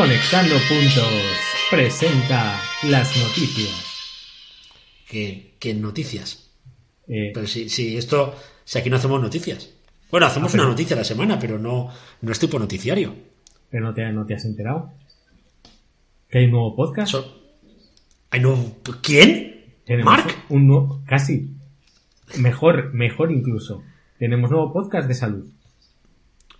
[0.00, 1.12] Conectando Puntos
[1.70, 3.84] presenta las noticias.
[5.06, 6.48] ¿Qué, qué noticias?
[7.06, 8.34] Eh, Pero si, si esto,
[8.64, 9.68] si aquí no hacemos noticias.
[10.10, 11.90] Bueno, hacemos Ah, pero- una noticia a la semana, pero no,
[12.22, 13.14] no es tipo noticiario.
[13.68, 14.90] pero no te, no te has enterado.
[16.30, 17.12] ¿Que hay un nuevo podcast?
[17.12, 17.36] So-
[18.30, 19.74] Ay, no, ¿Quién?
[20.02, 20.34] ¿Mark?
[20.48, 21.50] Un nuevo, casi.
[22.38, 23.82] Mejor, mejor incluso.
[24.18, 25.44] Tenemos nuevo podcast de salud.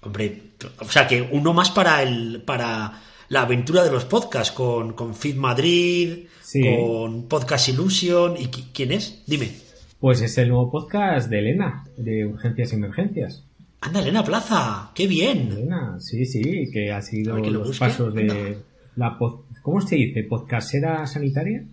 [0.02, 0.42] Hombre,
[0.78, 5.14] o sea que uno más para el para la aventura de los podcasts con, con
[5.14, 6.62] Fit Madrid, Sí.
[6.62, 8.36] con Podcast Illusion.
[8.36, 9.22] ¿Y qui- quién es?
[9.26, 9.50] Dime.
[9.98, 13.44] Pues es el nuevo podcast de Elena, de Urgencias y Emergencias.
[13.82, 15.52] Anda, Elena Plaza, qué bien.
[15.52, 17.00] Elena, sí, sí, que ha
[17.36, 17.84] ver, que lo los busque.
[17.84, 18.58] pasos de
[18.96, 20.24] la pod- ¿Cómo se dice?
[20.24, 21.64] ¿Podcastera sanitaria?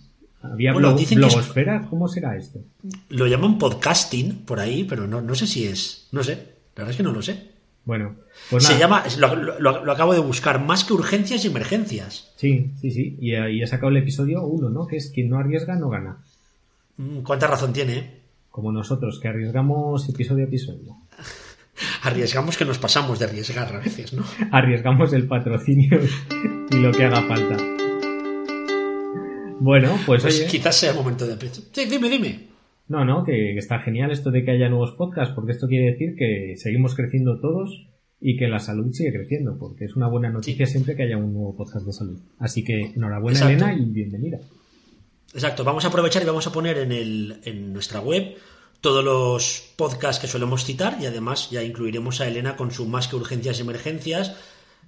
[0.44, 1.33] ¿Había Bueno, blog- dicen es-?
[1.89, 2.59] ¿Cómo será esto?
[3.09, 6.08] Lo llaman podcasting por ahí, pero no, no sé si es.
[6.11, 6.33] No sé.
[6.75, 7.56] La verdad es que no lo sé.
[7.88, 8.16] Bueno,
[8.49, 8.80] pues Se nada.
[8.81, 12.33] llama, lo, lo- lo acabo de buscar, más que urgencias y emergencias.
[12.35, 13.17] Sí, sí, sí.
[13.21, 14.85] Y, eh, y ha sacado el episodio 1, ¿no?
[14.85, 16.17] Que es quien no arriesga no gana.
[16.97, 17.93] Mm, ¿Cuánta razón tiene?
[17.97, 18.19] eh?
[18.52, 20.97] Como nosotros, que arriesgamos episodio a episodio.
[22.03, 24.25] Arriesgamos que nos pasamos de arriesgar a veces, ¿no?
[24.52, 25.97] Arriesgamos el patrocinio
[26.71, 27.55] y lo que haga falta.
[29.59, 31.38] Bueno, pues, Pues oye, quizás sea el momento de.
[31.71, 32.47] Sí, dime, dime.
[32.88, 36.16] No, no, que, está genial esto de que haya nuevos podcasts, porque esto quiere decir
[36.16, 37.88] que seguimos creciendo todos
[38.19, 41.33] y que la salud sigue creciendo, porque es una buena noticia siempre que haya un
[41.33, 42.19] nuevo podcast de salud.
[42.39, 43.65] Así que enhorabuena, Exacto.
[43.65, 44.39] Elena, y bienvenida.
[45.33, 48.35] Exacto, vamos a aprovechar y vamos a poner en, el, en nuestra web
[48.81, 53.08] todos los podcasts que solemos citar y además ya incluiremos a Elena con su Más
[53.08, 54.35] que urgencias y emergencias,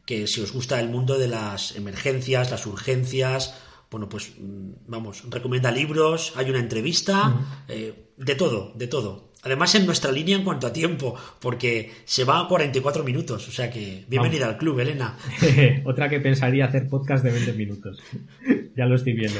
[0.05, 3.59] que si os gusta el mundo de las emergencias, las urgencias,
[3.91, 9.29] bueno, pues mm, vamos, recomienda libros, hay una entrevista, eh, de todo, de todo.
[9.41, 13.51] Además en nuestra línea en cuanto a tiempo, porque se va a 44 minutos, o
[13.51, 15.17] sea que bienvenida al club, Elena.
[15.85, 17.99] Otra que pensaría hacer podcast de 20 minutos.
[18.75, 19.39] ya lo estoy viendo.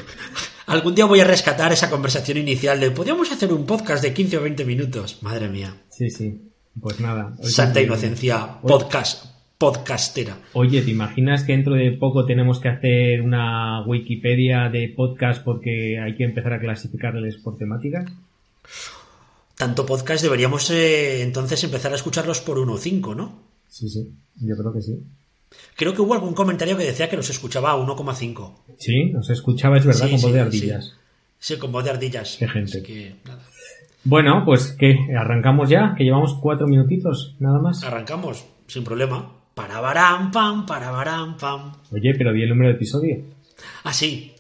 [0.67, 4.37] Algún día voy a rescatar esa conversación inicial de podríamos hacer un podcast de 15
[4.37, 5.17] o 20 minutos.
[5.21, 5.75] Madre mía.
[5.89, 6.49] Sí, sí.
[6.79, 7.35] Pues nada.
[7.41, 9.28] Santa inocencia, podcast,
[9.59, 10.37] podcastera.
[10.53, 15.99] Oye, ¿te imaginas que dentro de poco tenemos que hacer una Wikipedia de podcast porque
[15.99, 18.09] hay que empezar a clasificarles por temáticas?
[19.57, 23.37] Tanto podcast deberíamos eh, entonces empezar a escucharlos por 1 o 5, ¿no?
[23.67, 24.09] Sí, sí,
[24.39, 25.03] yo creo que sí.
[25.75, 28.53] Creo que hubo algún comentario que decía que los escuchaba a 1,5.
[28.77, 30.93] Sí, nos escuchaba, es verdad, Sí, con voz sí, de ardillas.
[31.37, 32.37] Sí, con voz de ardillas.
[32.39, 32.77] Qué gente.
[32.77, 33.43] Así que, nada.
[34.05, 37.83] Bueno, pues que arrancamos ya, que llevamos cuatro minutitos, nada más.
[37.83, 39.38] Arrancamos, sin problema.
[39.59, 41.73] Para baram, pam, para baram, pam.
[41.91, 43.25] Oye, pero di el número de episodio.
[43.83, 44.31] Así.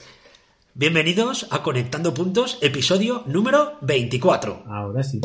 [0.73, 4.63] Bienvenidos a Conectando Puntos, episodio número 24.
[4.65, 5.19] Ahora sí.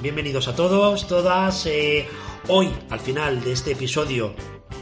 [0.00, 1.66] Bienvenidos a todos, todas.
[1.66, 2.08] Eh,
[2.48, 4.34] hoy, al final de este episodio,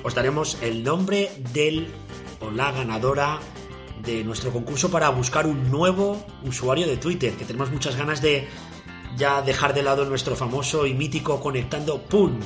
[0.04, 1.88] os daremos el nombre del
[2.38, 3.40] o la ganadora
[4.04, 8.46] de nuestro concurso para buscar un nuevo usuario de Twitter, que tenemos muchas ganas de
[9.16, 12.38] ya dejar de lado nuestro famoso y mítico conectando PUN.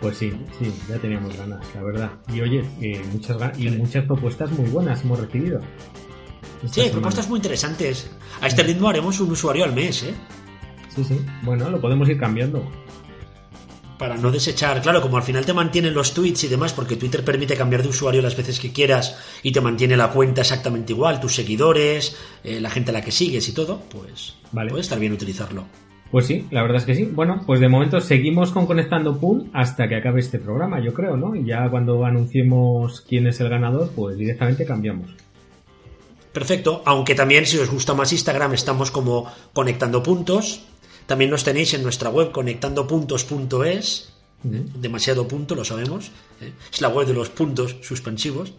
[0.00, 2.12] Pues sí, sí, ya teníamos ganas, la verdad.
[2.32, 5.60] Y oye, eh, muchas y muchas propuestas muy buenas hemos recibido.
[6.62, 6.92] Sí, semana.
[6.92, 8.12] propuestas muy interesantes.
[8.40, 10.14] A este ritmo haremos un usuario al mes, ¿eh?
[10.94, 11.20] Sí, sí.
[11.42, 12.64] Bueno, lo podemos ir cambiando.
[13.98, 17.22] Para no desechar, claro, como al final te mantienen los tweets y demás, porque Twitter
[17.22, 21.20] permite cambiar de usuario las veces que quieras y te mantiene la cuenta exactamente igual,
[21.20, 24.70] tus seguidores, eh, la gente a la que sigues y todo, pues Vale.
[24.70, 25.66] puede estar bien utilizarlo.
[26.10, 27.04] Pues sí, la verdad es que sí.
[27.04, 31.16] Bueno, pues de momento seguimos con Conectando Pool hasta que acabe este programa, yo creo,
[31.16, 31.36] ¿no?
[31.36, 35.10] Y ya cuando anunciemos quién es el ganador, pues directamente cambiamos.
[36.32, 40.66] Perfecto, aunque también si os gusta más Instagram estamos como conectando puntos.
[41.10, 44.12] También nos tenéis en nuestra web conectandopuntos.es.
[44.44, 44.62] ¿eh?
[44.76, 46.12] Demasiado punto, lo sabemos.
[46.40, 46.52] ¿eh?
[46.72, 48.52] Es la web de los puntos suspensivos.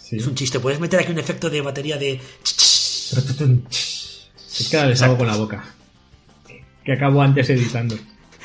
[0.00, 0.16] Sí.
[0.16, 0.58] Es un chiste.
[0.58, 2.14] Puedes meter aquí un efecto de batería de...
[2.14, 3.50] Es
[4.70, 5.74] que ahora les hago con la boca.
[6.82, 7.94] Que acabo antes editando.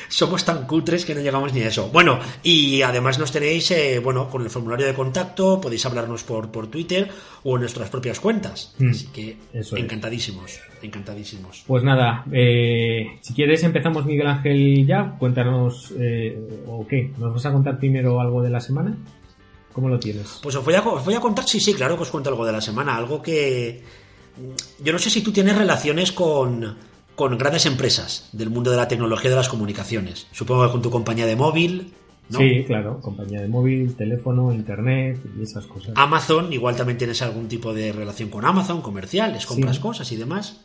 [0.09, 1.89] Somos tan cutres que no llegamos ni a eso.
[1.89, 6.51] Bueno, y además nos tenéis, eh, bueno, con el formulario de contacto, podéis hablarnos por,
[6.51, 7.09] por Twitter
[7.43, 8.75] o en nuestras propias cuentas.
[8.79, 9.83] Mm, Así que eso es.
[9.83, 11.63] encantadísimos, encantadísimos.
[11.67, 17.45] Pues nada, eh, si quieres empezamos Miguel Ángel ya, cuéntanos, eh, o qué, ¿nos vas
[17.45, 18.95] a contar primero algo de la semana?
[19.73, 20.39] ¿Cómo lo tienes?
[20.43, 22.45] Pues os voy, a, os voy a contar, sí, sí, claro que os cuento algo
[22.45, 23.81] de la semana, algo que...
[24.83, 26.75] Yo no sé si tú tienes relaciones con,
[27.15, 30.27] con grandes empresas del mundo de la tecnología y de las comunicaciones.
[30.31, 31.93] Supongo que con tu compañía de móvil,
[32.29, 32.39] ¿no?
[32.39, 35.91] Sí, claro, compañía de móvil, teléfono, internet y esas cosas.
[35.95, 39.81] Amazon, igual también tienes algún tipo de relación con Amazon, comerciales, compras Sí.
[39.81, 40.61] cosas y demás.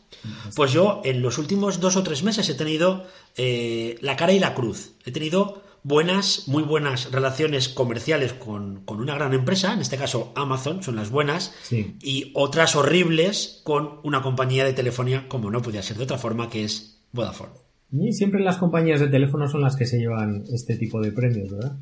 [0.57, 3.05] Pues yo en los últimos dos o tres meses he tenido
[3.37, 4.93] eh, la cara y la cruz.
[5.05, 10.33] He tenido buenas, muy buenas relaciones comerciales con, con una gran empresa, en este caso
[10.37, 11.97] Amazon, son las buenas, Sí.
[12.03, 16.51] y otras horribles con una compañía de telefonía, como no podía ser de otra forma,
[16.51, 17.53] que es Vodafone.
[17.91, 21.51] Y siempre las compañías de teléfono son las que se llevan este tipo de premios,
[21.51, 21.77] ¿verdad?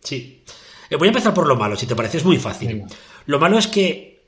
[0.00, 0.44] Sí.
[0.90, 2.68] Eh, voy a empezar por lo malo, si te parece, es muy fácil.
[2.68, 2.86] Venga.
[3.24, 4.26] Lo malo es que,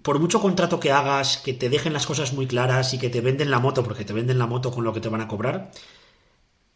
[0.00, 3.20] por mucho contrato que hagas, que te dejen las cosas muy claras y que te
[3.20, 5.70] venden la moto, porque te venden la moto con lo que te van a cobrar,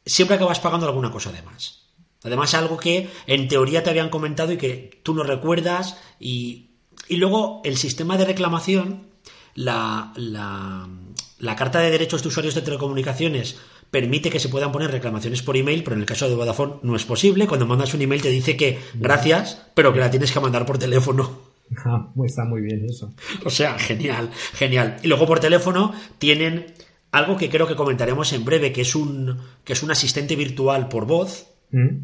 [0.07, 1.83] siempre acabas pagando alguna cosa de más.
[2.25, 6.01] Además, algo que en teoría te habían comentado y que tú no recuerdas.
[6.19, 6.71] Y,
[7.09, 9.07] y luego el sistema de reclamación,
[9.55, 10.89] la, la,
[11.39, 13.57] la Carta de Derechos de Usuarios de Telecomunicaciones
[13.91, 16.97] permite que se puedan poner reclamaciones por email, pero en el caso de Vodafone no
[16.97, 17.47] es posible.
[17.47, 20.79] Cuando mandas un email te dice que gracias, pero que la tienes que mandar por
[20.79, 21.41] teléfono.
[21.85, 23.13] Ah, pues está muy bien eso.
[23.45, 24.97] O sea, genial, genial.
[25.03, 26.75] Y luego por teléfono tienen
[27.17, 30.89] algo que creo que comentaremos en breve, que es un, que es un asistente virtual
[30.89, 31.97] por voz, ¿Mm?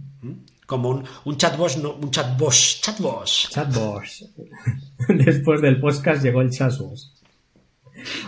[0.66, 3.26] como un, un chatbot, no, un chatbot, chatbot.
[3.26, 4.24] Chatbots.
[5.08, 7.12] Después del podcast llegó el Chasbos.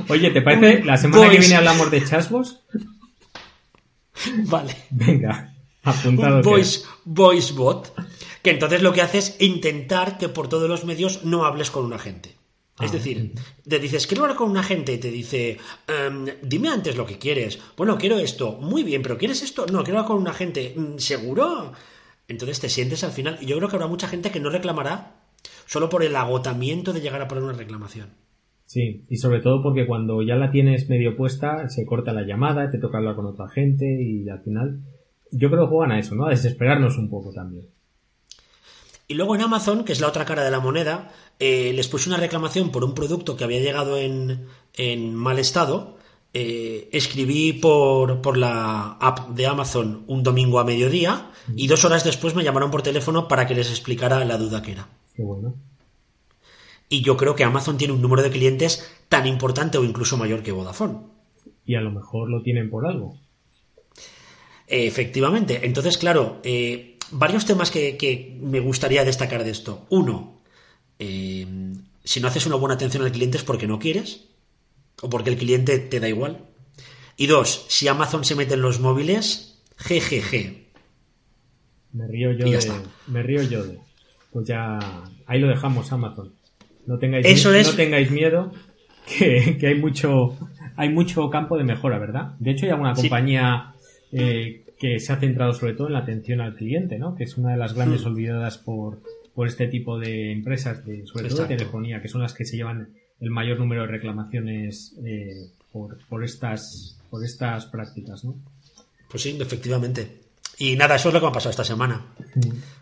[0.08, 0.84] Oye, ¿te parece?
[0.84, 2.60] La semana que viene hablamos de Chasbos.
[4.46, 4.76] Vale.
[4.90, 6.36] Venga, apuntado.
[6.36, 7.94] Un voice, voice bot,
[8.42, 11.84] que entonces lo que hace es intentar que por todos los medios no hables con
[11.84, 12.36] un agente.
[12.80, 13.32] Es Ah, decir,
[13.68, 17.18] te dices, quiero hablar con un agente y te dice, "Em, dime antes lo que
[17.18, 17.60] quieres.
[17.76, 18.52] Bueno, quiero esto.
[18.60, 19.66] Muy bien, pero ¿quieres esto?
[19.66, 20.74] No, quiero hablar con un agente.
[20.76, 21.72] "Mm, ¿Seguro?
[22.26, 25.20] Entonces te sientes al final, y yo creo que habrá mucha gente que no reclamará
[25.66, 28.08] solo por el agotamiento de llegar a poner una reclamación.
[28.66, 32.70] Sí, y sobre todo porque cuando ya la tienes medio puesta, se corta la llamada,
[32.70, 34.80] te toca hablar con otra gente y al final
[35.30, 36.26] yo creo que juegan a eso, ¿no?
[36.26, 37.66] A desesperarnos un poco también.
[39.06, 42.08] Y luego en Amazon, que es la otra cara de la moneda, eh, les puse
[42.08, 45.98] una reclamación por un producto que había llegado en, en mal estado.
[46.32, 52.02] Eh, escribí por, por la app de Amazon un domingo a mediodía y dos horas
[52.02, 54.88] después me llamaron por teléfono para que les explicara la duda que era.
[55.14, 55.54] Qué bueno.
[56.88, 60.42] Y yo creo que Amazon tiene un número de clientes tan importante o incluso mayor
[60.42, 60.98] que Vodafone.
[61.64, 63.16] Y a lo mejor lo tienen por algo.
[64.66, 65.60] Eh, efectivamente.
[65.64, 69.86] Entonces, claro, eh, varios temas que, que me gustaría destacar de esto.
[69.90, 70.40] Uno,
[70.98, 71.46] eh,
[72.04, 74.26] si no haces una buena atención al cliente es porque no quieres
[75.02, 76.44] o porque el cliente te da igual.
[77.16, 80.66] Y dos, si Amazon se mete en los móviles, jejeje.
[81.92, 82.58] Me río yo Y ya de.
[82.58, 82.82] está.
[83.06, 83.78] Me río yo de.
[84.32, 84.78] Pues ya.
[85.26, 86.32] Ahí lo dejamos, Amazon.
[86.86, 88.52] No tengáis, Eso mi- es- no tengáis miedo,
[89.18, 90.36] que, que hay mucho.
[90.76, 92.34] Hay mucho campo de mejora, ¿verdad?
[92.40, 93.02] De hecho, hay alguna Sí.
[93.02, 93.74] compañía
[94.10, 97.14] eh, que se ha centrado sobre todo en la atención al cliente, ¿no?
[97.14, 98.08] Que es una de las grandes Hmm.
[98.08, 99.00] olvidadas por,
[99.34, 101.56] por este tipo de empresas, de, sobre todo de Exacto.
[101.56, 102.88] telefonía, que son las que se llevan
[103.20, 108.34] el mayor número de reclamaciones eh, por, por estas por estas prácticas, ¿no?
[109.08, 110.20] Pues sí, efectivamente.
[110.58, 112.06] Y nada, eso es lo que me ha pasado esta semana.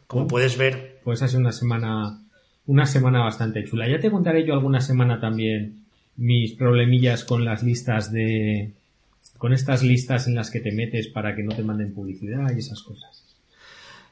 [0.06, 2.18] Como Bueno, puedes ver, Pues ha sido una semana,
[2.66, 3.88] una semana bastante chula.
[3.88, 5.84] Ya te contaré yo alguna semana también
[6.16, 8.72] mis problemillas con las listas de,
[9.42, 12.60] con estas listas en las que te metes para que no te manden publicidad y
[12.60, 13.24] esas cosas.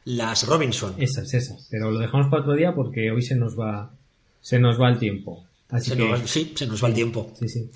[0.05, 0.95] las Robinson.
[0.99, 1.69] Esas, esas.
[1.71, 3.93] Pero lo dejamos para otro día porque hoy se nos va,
[4.41, 5.45] se nos va el tiempo.
[5.69, 7.33] Así Se que, nos va- sí, se nos va el tiempo.
[7.39, 7.71] sí, sí.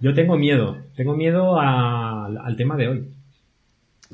[0.00, 3.10] Yo tengo miedo, tengo miedo a- al tema de hoy.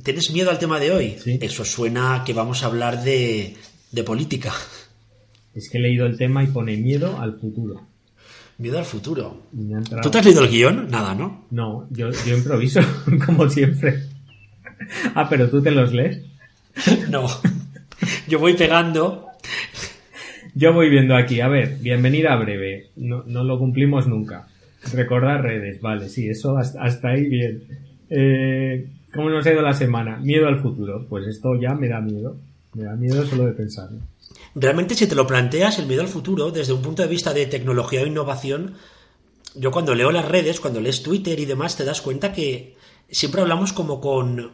[0.03, 1.17] ¿Tienes miedo al tema de hoy?
[1.23, 1.39] Sí.
[1.41, 3.55] Eso suena a que vamos a hablar de,
[3.93, 4.53] de política.
[5.55, 7.87] Es que he leído el tema y pone miedo al futuro.
[8.63, 9.43] Miedo al futuro.
[10.03, 10.89] ¿Tú te has leído el guion?
[10.89, 11.47] Nada, ¿no?
[11.51, 12.81] No, yo, yo improviso,
[13.27, 14.05] como siempre.
[15.17, 16.23] Ah, pero tú te los lees.
[17.11, 17.27] No.
[18.29, 19.27] Yo voy pegando.
[20.55, 22.91] Yo voy viendo aquí, a ver, bienvenida breve.
[22.95, 24.47] No, no lo cumplimos nunca.
[24.93, 27.65] Recordar redes, vale, sí, eso hasta, hasta ahí bien.
[28.11, 30.19] Eh, ¿Cómo nos ha ido la semana?
[30.19, 31.05] Miedo al futuro.
[31.09, 32.37] Pues esto ya me da miedo.
[32.75, 33.99] Me da miedo solo de pensarlo.
[34.55, 37.47] Realmente, si te lo planteas, el miedo al futuro, desde un punto de vista de
[37.47, 38.75] tecnología o innovación,
[39.55, 42.75] yo cuando leo las redes, cuando lees Twitter y demás, te das cuenta que
[43.09, 44.53] siempre hablamos como con,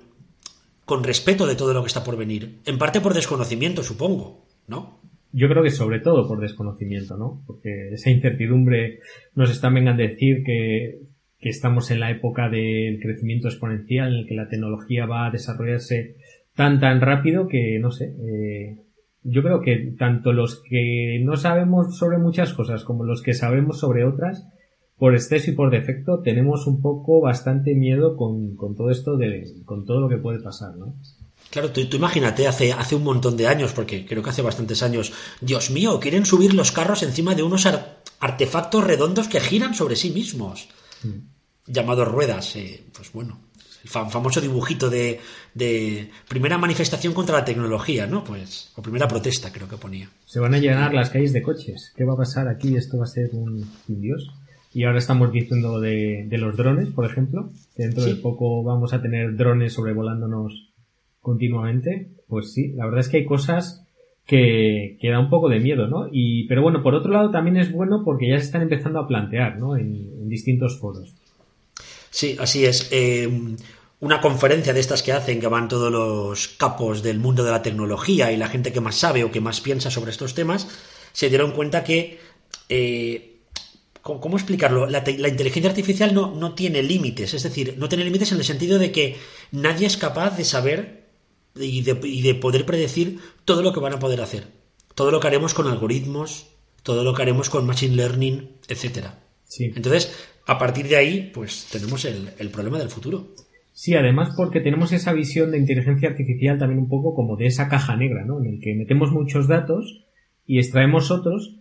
[0.84, 2.60] con respeto de todo lo que está por venir.
[2.66, 5.00] En parte por desconocimiento, supongo, ¿no?
[5.32, 7.42] Yo creo que sobre todo por desconocimiento, ¿no?
[7.46, 9.00] Porque esa incertidumbre
[9.34, 11.00] nos está vengan a decir que,
[11.38, 15.30] que estamos en la época del crecimiento exponencial en el que la tecnología va a
[15.30, 16.16] desarrollarse
[16.54, 18.78] tan tan rápido que, no sé, eh,
[19.22, 23.78] yo creo que tanto los que no sabemos sobre muchas cosas como los que sabemos
[23.78, 24.46] sobre otras,
[24.96, 29.62] por exceso y por defecto, tenemos un poco bastante miedo con, con todo esto de,
[29.64, 30.96] con todo lo que puede pasar, ¿no?
[31.50, 35.12] Claro, tú, imagínate hace, hace un montón de años, porque creo que hace bastantes años,
[35.40, 37.66] Dios mío, quieren subir los carros encima de unos
[38.20, 40.68] artefactos redondos que giran sobre sí mismos,
[41.04, 41.72] mm.
[41.72, 42.56] llamados ruedas.
[42.56, 43.40] Eh, pues bueno,
[43.82, 45.20] el famoso dibujito de,
[45.54, 48.24] de, primera manifestación contra la tecnología, ¿no?
[48.24, 50.08] Pues, o primera protesta, creo que ponía.
[50.26, 51.92] Se van a llenar las calles de coches.
[51.96, 52.76] ¿Qué va a pasar aquí?
[52.76, 54.30] Esto va a ser un, dios.
[54.72, 57.50] Y ahora estamos diciendo de, de los drones, por ejemplo.
[57.76, 60.68] dentro de poco vamos a tener drones sobrevolándonos
[61.20, 63.84] continuamente, pues sí, la verdad es que hay cosas
[64.26, 66.08] que, que da un poco de miedo, ¿no?
[66.10, 69.06] Y, pero bueno, por otro lado también es bueno porque ya se están empezando a
[69.06, 69.76] plantear, ¿no?
[69.76, 71.14] En, distintos foros.
[72.10, 72.88] Sí, así es.
[72.90, 73.28] Eh,
[74.00, 77.62] una conferencia de estas que hacen, que van todos los capos del mundo de la
[77.62, 80.68] tecnología y la gente que más sabe o que más piensa sobre estos temas,
[81.12, 82.20] se dieron cuenta que
[82.68, 83.38] eh,
[84.16, 84.86] ¿Cómo explicarlo?
[84.86, 88.78] La, inteligencia artificial no, no, tiene límites, es decir, no tiene límites en el sentido
[88.78, 89.18] de que
[89.50, 91.08] nadie es capaz de saber
[91.54, 94.46] y de, poder predecir todo lo que van a poder hacer.
[94.94, 96.46] Todo lo que haremos con algoritmos,
[96.82, 99.18] todo lo que haremos con machine learning, etcétera.
[99.44, 99.72] Sí.
[99.76, 100.10] Entonces,
[100.48, 103.28] a partir de ahí, pues tenemos el, el, problema del futuro.
[103.74, 107.68] Sí, además porque tenemos esa visión de inteligencia artificial también un poco como de esa
[107.68, 108.40] caja negra, ¿no?
[108.40, 110.06] En el que metemos muchos datos
[110.46, 111.56] y extraemos otros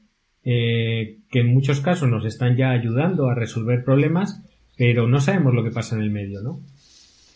[0.46, 4.42] eh, que en muchos casos nos están ya ayudando a resolver problemas,
[4.78, 6.62] pero no sabemos lo que pasa en el medio, ¿no?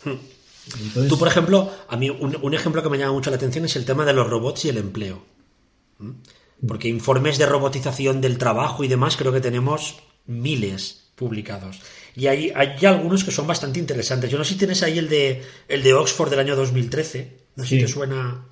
[0.06, 1.10] Hmm.
[1.10, 3.84] Tú, por ejemplo, a mí un, ejemplo que me llama mucho la atención es el
[3.84, 5.22] tema de los robots y el empleo.
[6.00, 6.12] ¿Mm?
[6.66, 11.82] Porque informes de robotización del trabajo y demás creo que tenemos miles publicados.
[12.16, 14.30] Y hay, hay algunos que son bastante interesantes.
[14.30, 17.38] Yo no sé si tienes ahí el de, el de Oxford del año 2013.
[17.56, 18.46] No sé si te suena.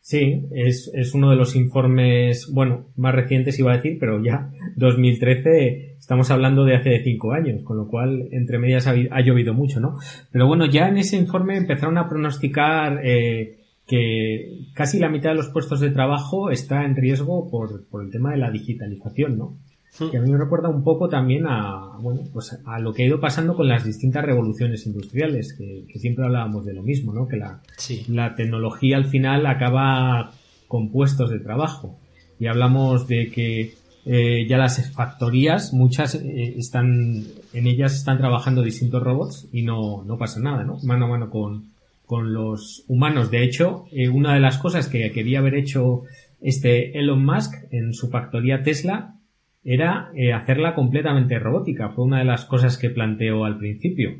[0.00, 4.50] Sí, es, es uno de los informes, bueno, más recientes iba a decir, pero ya
[4.76, 9.78] 2013 estamos hablando de hace cinco años, con lo cual entre medias ha, llovido mucho,
[9.78, 9.98] ¿no?
[10.32, 15.36] Pero bueno, ya en ese informe empezaron a pronosticar eh, que casi la mitad de
[15.36, 19.58] los puestos de trabajo está en riesgo por, por el tema de la digitalización, ¿no?
[19.98, 23.06] Que a mí me recuerda un poco también a, bueno, pues a lo que ha
[23.06, 27.28] ido pasando con las distintas revoluciones industriales, que, siempre hablábamos de lo mismo, ¿no?
[27.28, 27.60] Que la,
[28.08, 30.32] la tecnología al final acaba
[30.68, 31.98] con puestos de trabajo.
[32.38, 33.74] Y hablamos de que
[34.06, 40.02] eh, ya las factorías, muchas eh, están, en ellas están trabajando distintos robots y no,
[40.04, 40.78] no pasa nada, ¿no?
[40.82, 41.72] Mano a mano con,
[42.06, 43.30] con los humanos.
[43.30, 46.04] De hecho, eh, una de las cosas que quería haber hecho
[46.40, 49.16] este Elon Musk en su factoría Tesla
[49.62, 51.90] era eh, hacerla completamente robótica.
[51.90, 54.18] Fue una de las cosas que planteó al principio.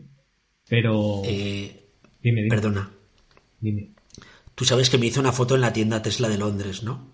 [0.68, 1.22] Pero...
[1.24, 1.86] Eh,
[2.22, 2.54] dime, dime.
[2.54, 2.90] Perdona.
[3.60, 3.90] Dime.
[4.54, 7.10] Tú sabes que me hice una foto en la tienda Tesla de Londres, ¿no?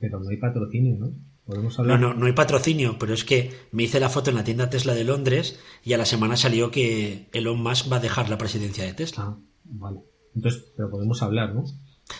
[0.00, 1.12] pero no hay patrocinio, ¿no?
[1.46, 2.00] ¿Podemos hablar?
[2.00, 4.70] No, no, no hay patrocinio, pero es que me hice la foto en la tienda
[4.70, 8.38] Tesla de Londres y a la semana salió que Elon Musk va a dejar la
[8.38, 9.24] presidencia de Tesla.
[9.24, 10.00] Ah, vale.
[10.34, 11.64] Entonces, pero podemos hablar, ¿no?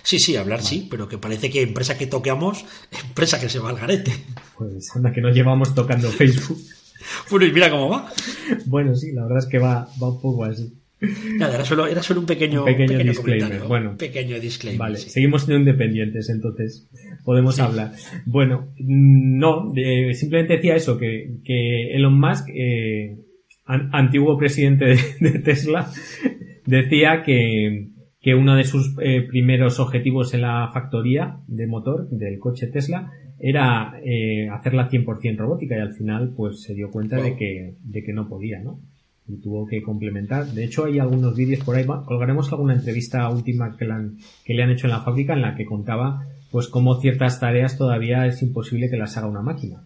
[0.03, 2.65] Sí, sí, hablar sí, pero que parece que empresa que toqueamos,
[3.09, 4.13] empresa que se va al garete.
[4.57, 6.59] Pues anda, que nos llevamos tocando Facebook.
[7.31, 8.13] bueno, y mira cómo va.
[8.67, 10.73] Bueno, sí, la verdad es que va, va un poco así.
[11.37, 13.63] Nada, era solo, era solo un pequeño, pequeño, disclaimer.
[13.63, 14.79] Bueno, pequeño disclaimer.
[14.79, 16.89] Vale, seguimos siendo independientes, entonces
[17.25, 17.93] podemos hablar.
[18.25, 19.73] Bueno, no,
[20.15, 23.19] simplemente decía eso, que, que Elon Musk, eh,
[23.67, 25.91] antiguo presidente de Tesla,
[26.65, 27.89] decía que,
[28.25, 33.13] que uno de sus eh, primeros objetivos en la factoría de motor del coche Tesla
[33.39, 38.03] era eh, hacerla 100% robótica y al final pues se dio cuenta de, que, de
[38.03, 38.81] que no podía, ¿no?
[39.29, 40.47] Y tuvo que complementar.
[40.47, 43.87] De hecho hay algunos vídeos por ahí, colgaremos alguna entrevista última que,
[44.47, 47.77] que le han hecho en la fábrica en la que contaba pues cómo ciertas tareas
[47.77, 49.83] todavía es imposible que las haga una máquina.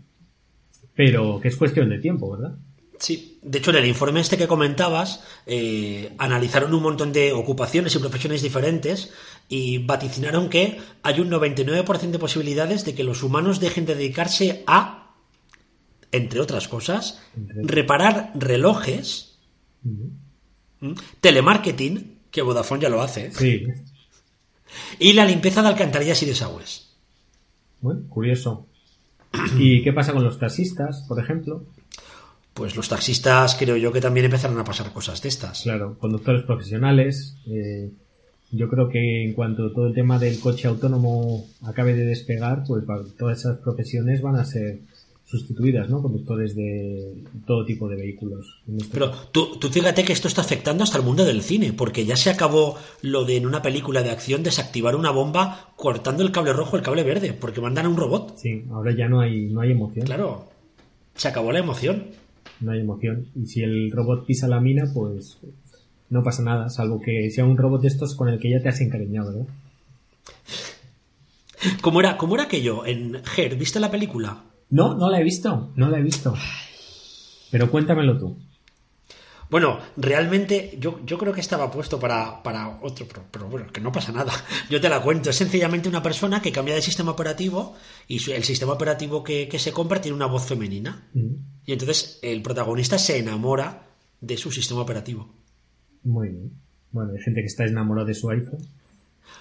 [0.95, 2.57] Pero que es cuestión de tiempo, ¿verdad?
[2.99, 7.95] Sí, de hecho en el informe este que comentabas eh, analizaron un montón de ocupaciones
[7.95, 9.13] y profesiones diferentes
[9.49, 14.65] y vaticinaron que hay un 99% de posibilidades de que los humanos dejen de dedicarse
[14.67, 15.15] a,
[16.11, 19.39] entre otras cosas, reparar relojes,
[21.21, 23.31] telemarketing, que Vodafone ya lo hace,
[24.99, 26.89] y la limpieza de alcantarillas y desagües.
[27.81, 28.67] Bueno, curioso.
[29.59, 31.65] ¿Y qué pasa con los taxistas, por ejemplo?
[32.59, 35.63] Pues los taxistas creo yo que también empezaron a pasar cosas de estas.
[35.63, 37.37] Claro, conductores profesionales.
[37.47, 37.93] Eh,
[38.51, 42.85] yo creo que en cuanto todo el tema del coche autónomo acabe de despegar, pues
[43.17, 44.81] todas esas profesiones van a ser
[45.25, 46.03] sustituidas, ¿no?
[46.03, 48.61] Conductores de todo tipo de vehículos.
[48.67, 52.07] Este Pero tú, tú fíjate que esto está afectando hasta el mundo del cine, porque
[52.07, 56.33] ya se acabó lo de en una película de acción desactivar una bomba cortando el
[56.33, 58.37] cable rojo el cable verde, porque mandan a un robot.
[58.37, 60.07] Sí, ahora ya no hay, no hay emoción.
[60.07, 60.49] Claro,
[61.15, 62.07] se acabó la emoción.
[62.61, 63.27] No hay emoción.
[63.35, 65.39] Y si el robot pisa la mina, pues
[66.11, 68.69] no pasa nada, salvo que sea un robot de estos con el que ya te
[68.69, 69.47] has encariñado, ¿no?
[71.81, 72.87] ¿Cómo era, cómo era aquello?
[72.87, 74.45] En Her, ¿viste la película?
[74.71, 76.35] No, no la he visto, no la he visto.
[77.51, 78.37] Pero cuéntamelo tú.
[79.51, 83.91] Bueno, realmente yo, yo creo que estaba puesto para, para otro, pero, bueno, que no
[83.91, 84.33] pasa nada.
[84.71, 85.31] Yo te la cuento.
[85.31, 87.75] Es sencillamente una persona que cambia de sistema operativo
[88.07, 91.09] y el sistema operativo que, se compra tiene una voz femenina.
[91.15, 91.35] Mm.
[91.65, 93.87] Y entonces el protagonista se enamora
[94.21, 95.29] de su sistema operativo.
[96.05, 96.53] Muy bien.
[96.91, 98.67] Bueno, hay gente que está enamorada de su iPhone.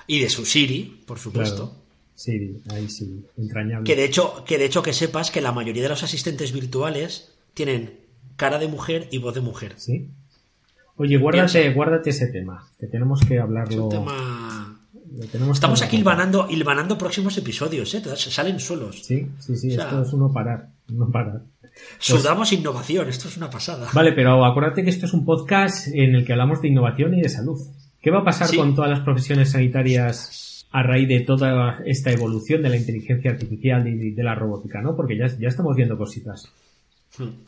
[0.07, 1.83] Y de su Siri, por supuesto.
[2.15, 3.85] Siri, ahí sí, entrañable.
[3.85, 7.33] Que de hecho, que de hecho que sepas que la mayoría de los asistentes virtuales
[7.53, 8.06] tienen
[8.37, 9.73] cara de mujer y voz de mujer.
[9.75, 10.09] Sí.
[10.95, 13.89] Oye, guárdate, guárdate ese tema, que tenemos que hablarlo.
[15.51, 18.01] Estamos aquí hilvanando, próximos episodios, ¿eh?
[18.15, 19.03] Salen solos.
[19.03, 21.41] Sí, sí, sí, esto es uno parar, no parar.
[21.99, 23.89] Sudamos innovación, esto es una pasada.
[23.93, 27.21] Vale, pero acuérdate que esto es un podcast en el que hablamos de innovación y
[27.21, 27.59] de salud.
[28.01, 32.61] ¿Qué va a pasar con todas las profesiones sanitarias a raíz de toda esta evolución
[32.61, 34.95] de la inteligencia artificial y de la robótica, ¿no?
[34.95, 36.51] Porque ya, ya estamos viendo cositas.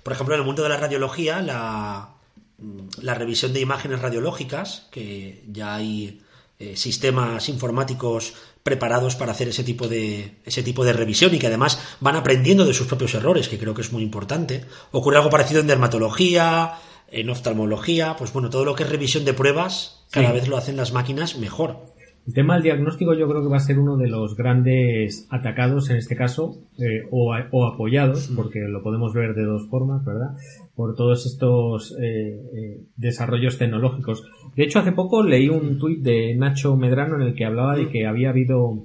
[0.03, 2.09] Por ejemplo, en el mundo de la radiología, la,
[2.57, 6.21] mm, la revisión de imágenes radiológicas, que ya hay
[6.59, 8.33] eh, sistemas informáticos
[8.63, 12.65] preparados para hacer ese tipo de ese tipo de revisión y que además van aprendiendo
[12.65, 14.65] de sus propios errores, que creo que es muy importante.
[14.91, 16.73] Ocurre algo parecido en dermatología,
[17.11, 20.75] en oftalmología, pues bueno, todo lo que es revisión de pruebas, cada vez lo hacen
[20.75, 21.88] las máquinas mejor.
[22.27, 25.89] El tema del diagnóstico yo creo que va a ser uno de los grandes atacados
[25.89, 30.35] en este caso, eh, o, apoyados, porque lo podemos ver de dos formas, ¿verdad?
[30.75, 34.23] Por todos estos eh, eh, desarrollos tecnológicos.
[34.55, 37.89] De hecho, hace poco leí un tuit de Nacho Medrano en el que hablaba de
[37.89, 38.77] que había habido,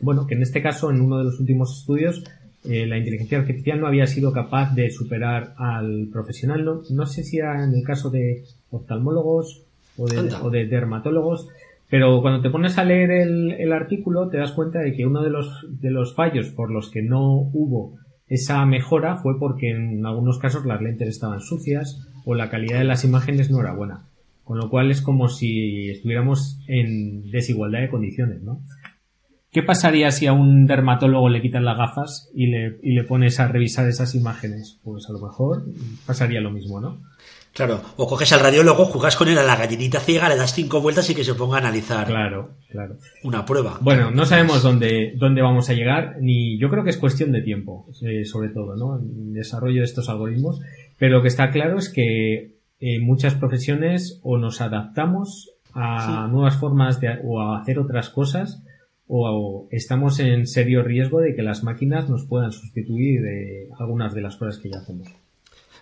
[0.00, 2.22] bueno, que en este caso, en uno de los últimos estudios,
[2.62, 6.64] la inteligencia artificial no había sido capaz de superar al profesional.
[6.64, 9.62] No, no sé si era en el caso de oftalmólogos
[9.96, 11.48] o de, o de dermatólogos,
[11.90, 15.30] pero cuando te pones a leer el, artículo te das cuenta de que uno de
[15.30, 17.98] los, de los fallos por los que no hubo
[18.28, 22.84] esa mejora fue porque en algunos casos las lentes estaban sucias o la calidad de
[22.84, 24.06] las imágenes no era buena.
[24.44, 28.62] Con lo cual es como si estuviéramos en desigualdad de condiciones, ¿no?
[29.50, 33.40] ¿Qué pasaría si a un dermatólogo le quitan las gafas y le, y le pones
[33.40, 34.78] a revisar esas imágenes?
[34.84, 35.64] Pues a lo mejor
[36.06, 37.00] pasaría lo mismo, ¿no?
[37.52, 40.80] Claro, o coges al radiólogo, jugas con él a la gallinita ciega, le das cinco
[40.80, 42.06] vueltas y que se ponga a analizar.
[42.06, 42.96] Claro, claro.
[43.24, 43.78] Una prueba.
[43.80, 47.42] Bueno, no sabemos dónde, dónde vamos a llegar, ni yo creo que es cuestión de
[47.42, 48.98] tiempo, eh, sobre todo, ¿no?
[48.98, 50.60] El desarrollo de estos algoritmos.
[50.96, 56.56] Pero lo que está claro es que en muchas profesiones o nos adaptamos a nuevas
[56.56, 58.62] formas de, o a hacer otras cosas,
[59.06, 64.22] o estamos en serio riesgo de que las máquinas nos puedan sustituir de algunas de
[64.22, 65.08] las cosas que ya hacemos.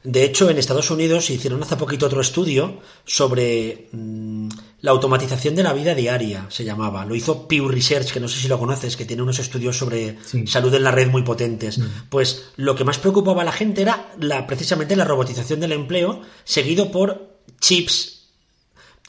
[0.05, 4.49] De hecho, en Estados Unidos hicieron hace poquito otro estudio sobre mm,
[4.81, 7.05] la automatización de la vida diaria, se llamaba.
[7.05, 10.19] Lo hizo Pew Research, que no sé si lo conoces, que tiene unos estudios sobre
[10.47, 11.79] salud en la red muy potentes.
[11.79, 11.87] Mm.
[12.09, 16.23] Pues lo que más preocupaba a la gente era la, precisamente la robotización del empleo,
[16.45, 18.29] seguido por chips.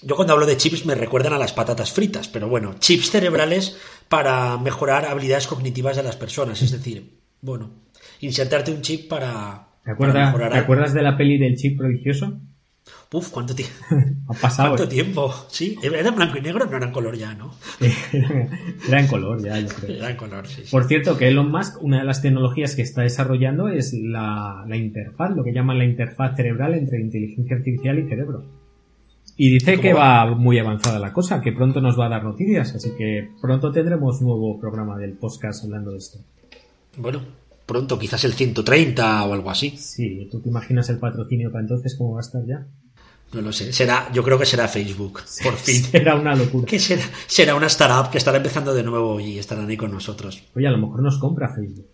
[0.01, 3.75] Yo cuando hablo de chips me recuerdan a las patatas fritas, pero bueno, chips cerebrales
[4.07, 6.61] para mejorar habilidades cognitivas de las personas.
[6.61, 7.69] Es decir, bueno,
[8.21, 12.39] insertarte un chip para ¿Te, acuerdas, de la peli del chip prodigioso?
[13.11, 13.73] Uf, ¿cuánto tiempo?
[14.27, 14.69] ha pasado.
[14.69, 15.33] ¿Cuánto tiempo?
[15.47, 17.53] Sí, era blanco y negro, no era en color ya, ¿no?
[18.87, 19.97] era en color ya, yo creo.
[19.97, 23.01] Era en color, sí, Por cierto, que Elon Musk, una de las tecnologías que está
[23.01, 28.45] desarrollando es la, interfaz, lo que llaman la interfaz cerebral entre inteligencia artificial y cerebro.
[29.37, 30.25] Y dice que va?
[30.25, 33.71] va muy avanzada la cosa, que pronto nos va a dar noticias, así que pronto
[33.71, 36.19] tendremos nuevo programa del podcast hablando de esto.
[36.97, 37.21] Bueno,
[37.69, 39.77] pronto, quizás el 130 o algo así.
[39.77, 42.65] Sí, ¿tú te imaginas el patrocinio para entonces cómo va a estar ya?
[43.31, 45.83] No lo sé, será, yo creo que será Facebook, por fin.
[45.83, 46.65] Será una locura.
[46.65, 50.41] Que será, será una startup que estará empezando de nuevo y estarán ahí con nosotros.
[50.55, 51.85] Oye, a lo mejor nos compra Facebook.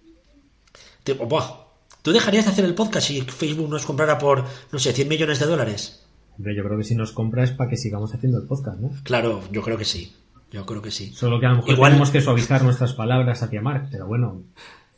[2.02, 5.40] ¿Tú dejarías de hacer el podcast si Facebook nos comprara por, no sé, 100 millones
[5.40, 6.06] de dólares?
[6.38, 8.92] Hombre, yo creo que si nos compra es para que sigamos haciendo el podcast, ¿no?
[9.04, 10.14] Claro, yo creo que sí.
[10.52, 11.12] Yo creo que sí.
[11.12, 14.44] Solo que a lo mejor tenemos que suavizar nuestras palabras hacia Mark, pero bueno,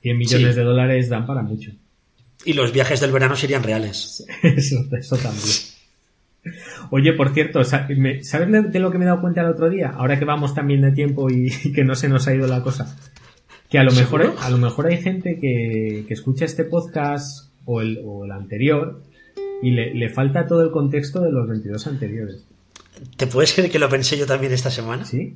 [0.08, 1.72] 100 millones de dólares dan para mucho.
[2.46, 4.26] Y los viajes del verano serían reales.
[4.42, 6.56] Eso, también.
[6.92, 9.90] Oye, por cierto, ¿sabes de lo que me he dado cuenta el otro día?
[9.90, 12.98] Ahora que vamos también de tiempo y que no se nos ha ido la cosa.
[13.70, 17.82] Que a lo mejor, a lo mejor hay gente que, que escucha este podcast o
[17.82, 19.04] el, o el anterior
[19.62, 22.46] y le, le falta todo el contexto de los 22 anteriores.
[23.18, 25.04] ¿Te puedes creer que lo pensé yo también esta semana?
[25.04, 25.36] ¿Sí?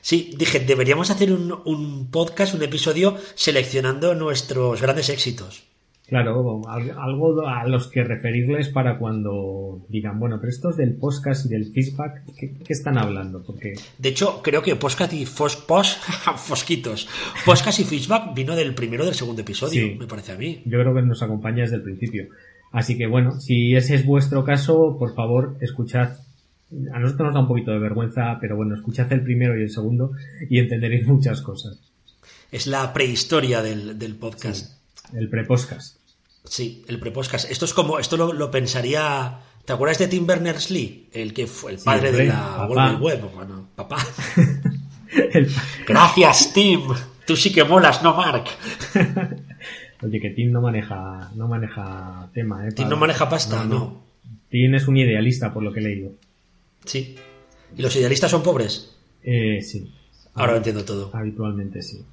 [0.00, 5.64] Sí, dije, deberíamos hacer un, un podcast, un episodio seleccionando nuestros grandes éxitos.
[6.08, 6.62] Claro,
[6.98, 11.72] algo a los que referirles para cuando digan, bueno, pero estos del podcast y del
[11.72, 13.44] feedback, ¿qué, qué están hablando?
[13.44, 13.74] Porque...
[13.96, 15.98] De hecho, creo que podcast y fos, pos,
[16.36, 17.06] fosquitos.
[17.44, 19.96] Podcast y feedback vino del primero o del segundo episodio, Sí.
[20.00, 20.62] me parece a mí.
[20.64, 22.26] Yo creo que nos acompaña desde el principio.
[22.72, 26.10] Así que bueno, si ese es vuestro caso, por favor, escuchad.
[26.92, 29.70] A nosotros nos da un poquito de vergüenza, pero bueno, escuchad el primero y el
[29.70, 30.12] segundo
[30.48, 31.78] y entenderéis muchas cosas.
[32.52, 34.78] Es la prehistoria del, del podcast.
[35.14, 35.96] El pre-podcast.
[36.44, 37.50] Sí, el prepodcast.
[37.50, 39.40] Esto es como, esto lo, lo pensaría.
[39.64, 41.08] ¿Te acuerdas de Tim Berners-Lee?
[41.12, 42.66] El que fue el padre hombre, de la.
[42.66, 43.30] World Web.
[43.34, 43.98] Bueno, papá.
[45.32, 45.50] El-
[45.86, 46.82] Gracias, Tim.
[47.26, 48.44] Tú sí que molas, no Mark.
[50.02, 52.72] Oye, que Tim no maneja, no maneja tema, ¿eh?
[52.72, 54.02] Tim no maneja pasta, no.
[54.48, 56.12] Tim es un idealista, por lo que he leído.
[56.84, 57.16] Sí.
[57.76, 58.96] ¿Y los idealistas son pobres?
[59.22, 59.92] Eh, sí.
[60.34, 61.10] Ahora lo entiendo todo.
[61.12, 62.04] Habitualmente sí.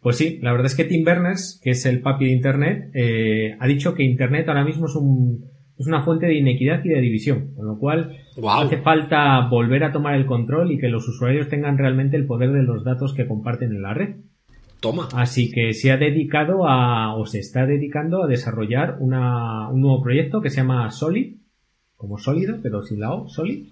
[0.00, 3.56] Pues sí, la verdad es que Tim Berners, que es el papi de Internet, eh,
[3.58, 5.46] ha dicho que Internet ahora mismo es, un,
[5.78, 8.18] es una fuente de inequidad y de división, con lo cual
[8.50, 12.52] hace falta volver a tomar el control y que los usuarios tengan realmente el poder
[12.52, 14.16] de los datos que comparten en la red.
[14.80, 15.08] Toma.
[15.14, 20.02] Así que se ha dedicado a, o se está dedicando a desarrollar una, un nuevo
[20.02, 21.36] proyecto que se llama Solid,
[21.96, 23.68] como sólido, pero sin la O, Solid,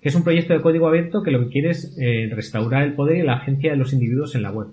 [0.00, 2.94] que es un proyecto de código abierto que lo que quiere es eh, restaurar el
[2.94, 4.68] poder y la agencia de los individuos en la web.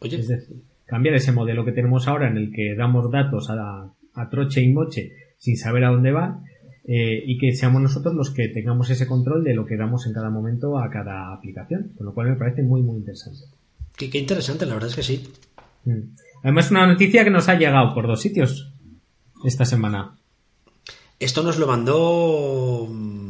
[0.00, 3.92] Oye, Es decir, cambiar ese modelo que tenemos ahora en el que damos datos a,
[4.14, 6.44] a troche y moche sin saber a dónde van
[6.86, 10.14] eh, y que seamos nosotros los que tengamos ese control de lo que damos en
[10.14, 13.44] cada momento a cada aplicación, con lo cual me parece muy muy interesante.
[13.96, 15.28] qué, qué interesante, la verdad es que sí.
[15.84, 16.14] Mm.
[16.42, 18.72] Además, una noticia que nos ha llegado por dos sitios
[19.44, 20.16] esta semana.
[21.20, 23.27] Esto nos lo mandó mm,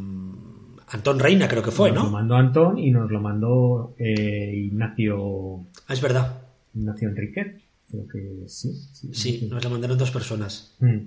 [0.91, 2.11] Antón Reina, creo que fue, nos lo ¿no?
[2.17, 6.39] mandó Antón y nos lo mandó eh, Ignacio, Ah, es verdad.
[6.75, 7.63] Ignacio Enriquez.
[7.91, 8.73] Creo que sí.
[9.13, 10.75] sí, nos lo mandaron dos personas.
[10.81, 10.99] Mm.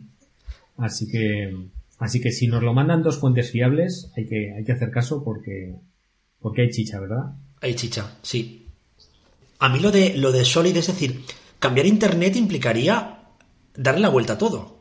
[0.78, 1.56] Así que,
[2.00, 5.24] así que si nos lo mandan dos fuentes fiables, hay que, hay que hacer caso
[5.24, 5.76] porque,
[6.40, 7.34] porque hay chicha, ¿verdad?
[7.62, 8.66] Hay chicha, sí.
[9.60, 11.22] A mí lo de, lo de Solid, es decir,
[11.60, 13.20] cambiar Internet implicaría
[13.76, 14.80] darle la vuelta a todo.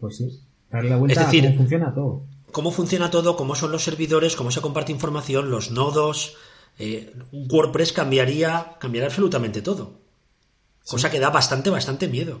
[0.00, 0.40] Pues sí.
[0.70, 2.26] Darle la vuelta Es decir- a cómo funciona todo.
[2.52, 6.36] Cómo funciona todo, cómo son los servidores, cómo se comparte información, los nodos.
[6.78, 10.00] eh, WordPress cambiaría, cambiaría absolutamente todo.
[10.86, 12.40] Cosa que da bastante, bastante miedo.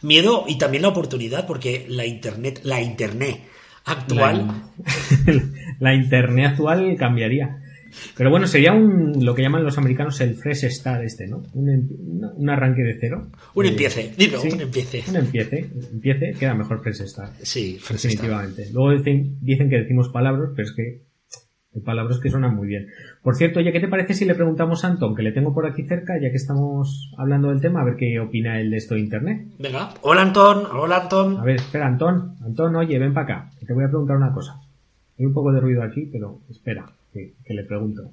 [0.00, 3.42] Miedo y también la oportunidad, porque la Internet, la Internet
[3.84, 4.70] actual.
[5.26, 5.42] La,
[5.80, 7.61] la internet actual cambiaría.
[8.16, 11.42] Pero bueno, sería un, lo que llaman los americanos el fresh start este, ¿no?
[11.54, 11.88] Un, em-
[12.36, 13.26] un arranque de cero.
[13.54, 15.02] Un Eh, empiece, dilo, sí, un empiece.
[15.08, 17.34] Un empiece, empiece, queda mejor fresh start.
[17.42, 18.12] Sí, Fresh Start.
[18.12, 18.70] Definitivamente.
[18.72, 21.02] Luego dicen, dicen que decimos palabras, pero es que
[21.74, 22.88] hay palabras que suenan muy bien.
[23.22, 25.66] Por cierto, oye, ¿qué te parece si le preguntamos a Anton, que le tengo por
[25.66, 28.94] aquí cerca, ya que estamos hablando del tema, a ver qué opina él de esto
[28.94, 29.46] de Internet?
[29.58, 29.94] Venga.
[30.02, 31.42] Hola Antón, hola A Antón.
[31.44, 32.34] ver, espera, Antón.
[32.44, 34.60] Antón, oye, ven para acá, te voy a preguntar una cosa.
[35.18, 38.10] Hay un poco de ruido aquí, pero espera, que, que le pregunto.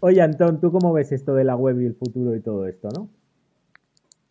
[0.00, 2.88] Oye, Antón, ¿tú cómo ves esto de la web y el futuro y todo esto,
[2.94, 3.10] no?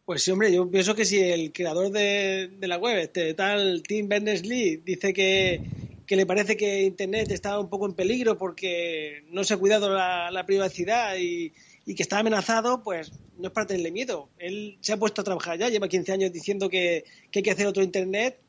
[0.05, 3.83] Pues sí, hombre, yo pienso que si el creador de, de la web, este tal
[3.83, 5.61] Tim Berners-Lee, dice que,
[6.05, 9.93] que le parece que Internet está un poco en peligro porque no se ha cuidado
[9.93, 11.51] la, la privacidad y,
[11.85, 14.29] y que está amenazado, pues no es para tenerle miedo.
[14.37, 17.51] Él se ha puesto a trabajar ya, lleva 15 años diciendo que, que hay que
[17.51, 18.39] hacer otro Internet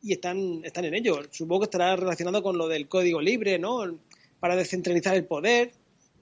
[0.00, 1.20] y están, están en ello.
[1.30, 3.98] Supongo que estará relacionado con lo del código libre, ¿no?
[4.40, 5.72] Para descentralizar el poder.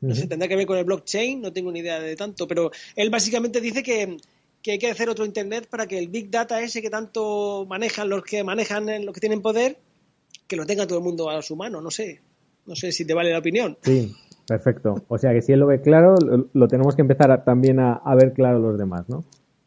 [0.01, 2.71] No sé, tendrá que ver con el blockchain, no tengo ni idea de tanto, pero
[2.95, 4.19] él básicamente dice que,
[4.63, 8.09] que hay que hacer otro Internet para que el Big Data ese que tanto manejan
[8.11, 9.79] los que manejan, eh, los que tienen poder,
[10.47, 12.21] que lo tenga todo el mundo a su mano, no sé.
[12.67, 13.79] No sé si te vale la opinión.
[13.83, 14.15] Sí,
[14.47, 15.03] perfecto.
[15.09, 17.81] O sea que si él lo ve claro, lo, lo tenemos que empezar a- también
[17.81, 19.25] a, a ver claro los demás, ¿no?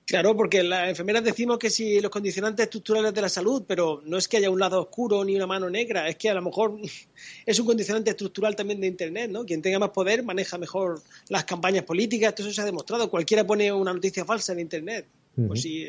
[0.10, 4.18] Claro, porque las enfermeras decimos que si los condicionantes estructurales de la salud, pero no
[4.18, 6.80] es que haya un lado oscuro ni una mano negra, es que a lo mejor
[7.46, 9.46] es un condicionante estructural también de Internet, ¿no?
[9.46, 13.08] Quien tenga más poder maneja mejor las campañas políticas, todo eso se ha demostrado.
[13.12, 15.06] Cualquiera pone una noticia falsa en Internet.
[15.38, 15.50] Ujú.
[15.50, 15.86] Pues sí,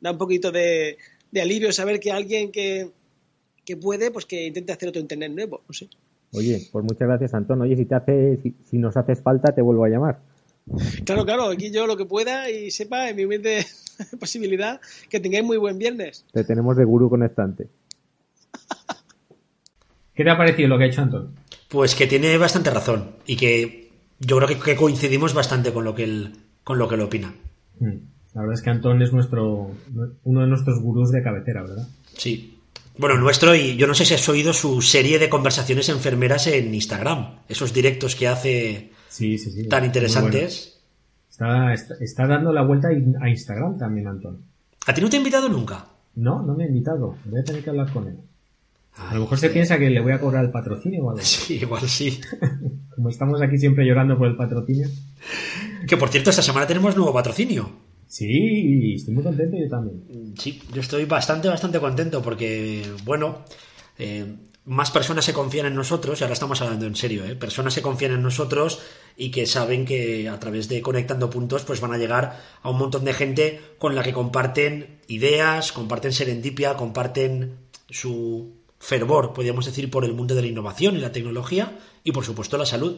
[0.00, 0.96] da un poquito de,
[1.32, 2.88] de alivio saber que alguien que,
[3.64, 5.88] que puede, pues que intente hacer otro Internet nuevo, no sé.
[6.34, 7.62] Oye, pues muchas gracias, Antón.
[7.62, 10.29] Oye, si te hace, si, si nos haces falta, te vuelvo a llamar.
[11.04, 13.66] Claro, claro, aquí yo lo que pueda y sepa, en mi humilde
[14.20, 16.24] posibilidad, que tengáis muy buen viernes.
[16.32, 17.68] Te tenemos de gurú conectante.
[20.14, 21.34] ¿Qué te ha parecido lo que ha hecho Antón?
[21.68, 25.94] Pues que tiene bastante razón y que yo creo que, que coincidimos bastante con lo
[25.94, 26.32] que él
[26.64, 27.34] con lo que lo opina.
[27.78, 27.96] Mm.
[28.34, 29.72] La verdad es que Antón es nuestro
[30.24, 31.88] uno de nuestros gurús de cabecera, ¿verdad?
[32.16, 32.58] Sí.
[32.96, 36.74] Bueno, nuestro, y yo no sé si has oído su serie de conversaciones enfermeras en
[36.74, 39.68] Instagram, esos directos que hace Sí, sí, sí.
[39.68, 40.80] tan interesantes.
[40.80, 40.80] bueno.
[41.30, 44.44] Está, está, está dando la vuelta a Instagram también, Antón.
[44.86, 45.86] ¿A ti no te he invitado nunca?
[46.14, 47.16] No, no me ha invitado.
[47.26, 48.16] Voy a tener que hablar con él.
[48.94, 51.22] A Ay, lo mejor se piensa que le voy a cobrar el patrocinio o algo.
[51.22, 52.20] Sí, igual sí.
[52.94, 54.88] Como estamos aquí siempre llorando por el patrocinio.
[55.86, 57.70] Que por cierto, esta semana tenemos nuevo patrocinio.
[58.06, 60.34] Sí, estoy muy contento yo también.
[60.36, 63.44] Sí, yo estoy bastante, bastante contento porque, bueno,
[63.98, 64.34] eh,
[64.70, 67.34] más personas se confían en nosotros, y ahora estamos hablando en serio, ¿eh?
[67.34, 68.78] personas se confían en nosotros
[69.16, 72.78] y que saben que a través de Conectando Puntos pues van a llegar a un
[72.78, 77.56] montón de gente con la que comparten ideas, comparten serendipia, comparten
[77.88, 82.24] su fervor, podríamos decir, por el mundo de la innovación y la tecnología y por
[82.24, 82.96] supuesto la salud.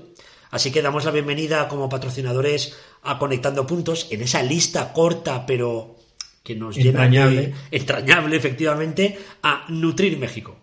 [0.51, 5.97] Así que damos la bienvenida como patrocinadores a Conectando Puntos en esa lista corta pero
[6.43, 7.55] que nos llena Entrañable.
[7.71, 10.62] de entrañable efectivamente a Nutrir México.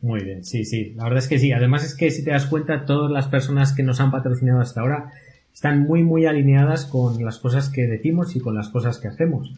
[0.00, 0.92] Muy bien, sí, sí.
[0.96, 1.52] La verdad es que sí.
[1.52, 4.80] Además es que si te das cuenta, todas las personas que nos han patrocinado hasta
[4.80, 5.12] ahora
[5.52, 9.52] están muy, muy alineadas con las cosas que decimos y con las cosas que hacemos.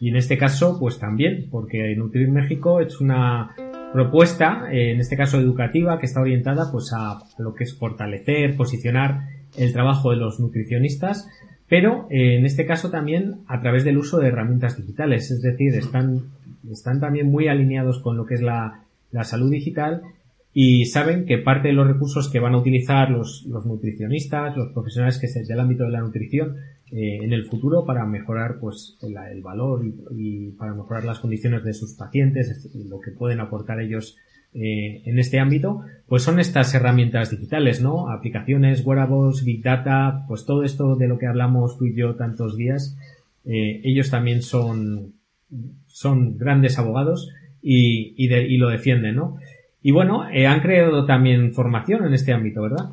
[0.00, 3.54] Y en este caso, pues también, porque Nutrir México es una
[3.92, 8.56] propuesta, eh, en este caso educativa, que está orientada pues a, lo que es fortalecer,
[8.56, 11.28] posicionar el trabajo de los nutricionistas,
[11.68, 15.76] pero eh, en este caso también a través del uso de herramientas digitales, es decir,
[15.76, 16.24] están,
[16.68, 18.83] están también muy alineados con lo que es la,
[19.14, 20.02] la salud digital
[20.52, 25.18] y saben que parte de los recursos que van a utilizar los, nutricionistas, los profesionales
[25.18, 26.56] que se del ámbito de la nutrición
[26.92, 31.64] eh, en el futuro para mejorar pues el, valor y, y, para mejorar las condiciones
[31.64, 34.16] de sus pacientes, lo que pueden aportar ellos
[34.56, 38.08] eh, en este ámbito, pues son estas herramientas digitales, ¿no?
[38.08, 42.56] Aplicaciones, wearables, big data, pues todo esto de lo que hablamos tú y yo tantos
[42.56, 42.96] días,
[43.44, 45.14] eh, ellos también son,
[45.86, 47.32] son grandes abogados
[47.64, 49.38] y, y, de, y lo defienden, ¿no?
[49.82, 52.90] Y bueno, eh, han creado también formación en este ámbito, ¿verdad?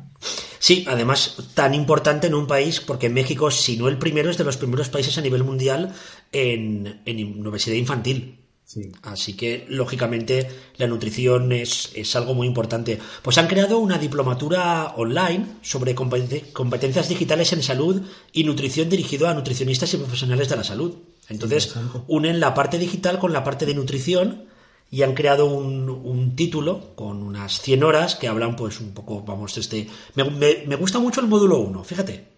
[0.58, 4.44] Sí, además tan importante en un país, porque México, si no el primero, es de
[4.44, 5.92] los primeros países a nivel mundial
[6.32, 8.38] en, en obesidad infantil.
[8.64, 8.92] Sí.
[9.02, 12.98] Así que, lógicamente, la nutrición es, es, algo muy importante.
[13.22, 18.00] Pues han creado una diplomatura online sobre competencias digitales en salud
[18.32, 20.94] y nutrición dirigido a nutricionistas y profesionales de la salud.
[21.28, 21.74] Entonces,
[22.06, 24.51] unen la parte digital con la parte de nutrición
[24.92, 29.22] y han creado un, un, título con unas 100 horas que hablan pues un poco,
[29.22, 29.88] vamos, este...
[30.14, 32.28] Me, me, me, gusta mucho el módulo 1, fíjate.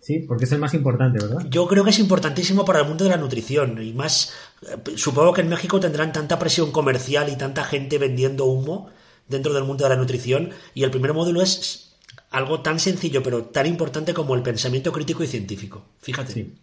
[0.00, 1.46] Sí, porque es el más importante, ¿verdad?
[1.50, 4.32] Yo creo que es importantísimo para el mundo de la nutrición y más,
[4.96, 8.88] supongo que en México tendrán tanta presión comercial y tanta gente vendiendo humo
[9.28, 11.94] dentro del mundo de la nutrición y el primer módulo es
[12.30, 16.32] algo tan sencillo pero tan importante como el pensamiento crítico y científico, fíjate.
[16.32, 16.54] Sí.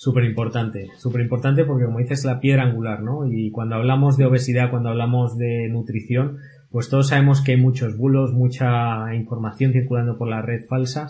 [0.00, 3.26] Súper importante, súper importante porque como dices la piedra angular, ¿no?
[3.28, 6.38] Y cuando hablamos de obesidad, cuando hablamos de nutrición,
[6.70, 11.08] pues todos sabemos que hay muchos bulos, mucha información circulando por la red falsa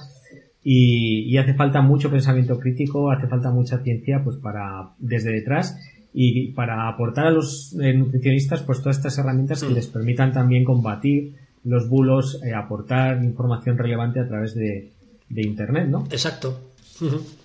[0.65, 5.79] y, y, hace falta mucho pensamiento crítico, hace falta mucha ciencia pues para desde detrás
[6.15, 10.65] y para aportar a los eh, nutricionistas pues todas estas herramientas que les permitan también
[10.65, 14.93] combatir los bulos, eh, aportar información relevante a través de,
[15.29, 16.05] de internet, ¿no?
[16.11, 16.59] Exacto.
[17.03, 17.38] Uh -huh.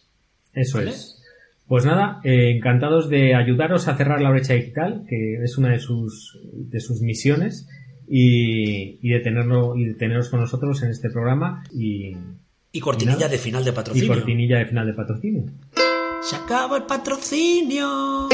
[0.55, 0.91] Eso ¿vale?
[0.91, 1.22] es.
[1.67, 5.79] Pues nada, eh, encantados de ayudaros a cerrar la brecha digital, que es una de
[5.79, 7.69] sus, de sus misiones
[8.09, 12.17] y, y, de tenerlo y de teneros con nosotros en este programa y
[12.73, 14.05] y cortinilla y de final de patrocinio.
[14.05, 15.45] y cortinilla de final de patrocinio.
[16.23, 18.29] Se acaba el patrocinio.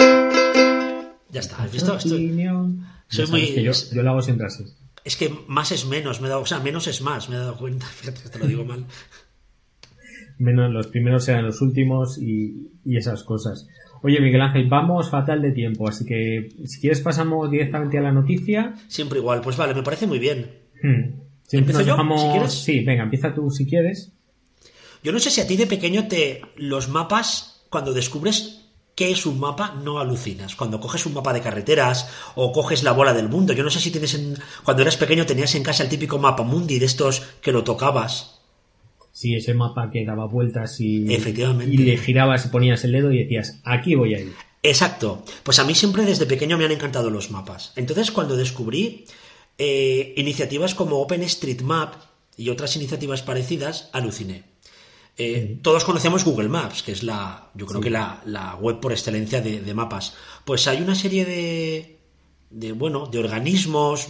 [1.30, 2.70] Ya está has visto patrocinio.
[3.08, 4.64] soy muy que yo, yo, lo hago siempre así
[5.04, 7.38] es que más es menos me he dado o sea menos es más me he
[7.38, 8.84] dado cuenta fíjate que te lo digo mal
[10.38, 13.66] menos los primeros eran los últimos y, y esas cosas
[14.00, 18.12] Oye, Miguel Ángel, vamos fatal de tiempo, así que si quieres pasamos directamente a la
[18.12, 18.74] noticia.
[18.86, 20.52] Siempre igual, pues vale, me parece muy bien.
[20.80, 21.18] Hmm.
[21.42, 22.52] Siempre ¿Empiezo nos yo, dejamos- si quieres?
[22.52, 24.12] Sí, venga, empieza tú si quieres.
[25.02, 29.26] Yo no sé si a ti de pequeño te los mapas, cuando descubres qué es
[29.26, 30.54] un mapa, no alucinas.
[30.54, 33.52] Cuando coges un mapa de carreteras o coges la bola del mundo.
[33.52, 36.44] Yo no sé si tienes en, cuando eras pequeño tenías en casa el típico mapa
[36.44, 38.37] mundi de estos que lo tocabas.
[39.12, 41.74] Sí, ese mapa que daba vueltas y, Efectivamente.
[41.74, 44.32] y le girabas y ponías el dedo y decías, aquí voy a ir.
[44.62, 45.24] Exacto.
[45.42, 47.72] Pues a mí siempre desde pequeño me han encantado los mapas.
[47.76, 49.04] Entonces cuando descubrí
[49.56, 51.94] eh, iniciativas como OpenStreetMap
[52.36, 54.44] y otras iniciativas parecidas, aluciné.
[55.16, 58.92] Eh, Todos conocemos Google Maps, que es la, yo creo que la, la web por
[58.92, 60.14] excelencia de, de mapas.
[60.44, 61.98] Pues hay una serie de,
[62.50, 64.06] de, bueno, de organismos,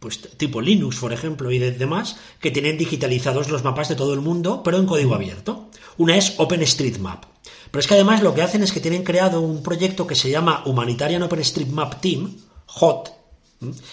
[0.00, 4.14] pues tipo Linux, por ejemplo, y de demás, que tienen digitalizados los mapas de todo
[4.14, 5.68] el mundo, pero en código abierto.
[5.98, 7.24] Una es OpenStreetMap.
[7.70, 10.30] Pero es que además lo que hacen es que tienen creado un proyecto que se
[10.30, 12.34] llama Humanitarian OpenStreetMap Team,
[12.66, 13.10] HOT,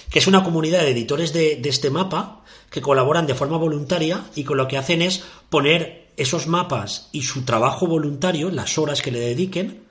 [0.10, 4.46] que es una comunidad de editores de, este mapa que colaboran de forma voluntaria y
[4.46, 9.12] con lo que hacen es poner esos mapas y su trabajo voluntario, las horas que
[9.12, 9.84] le dediquen,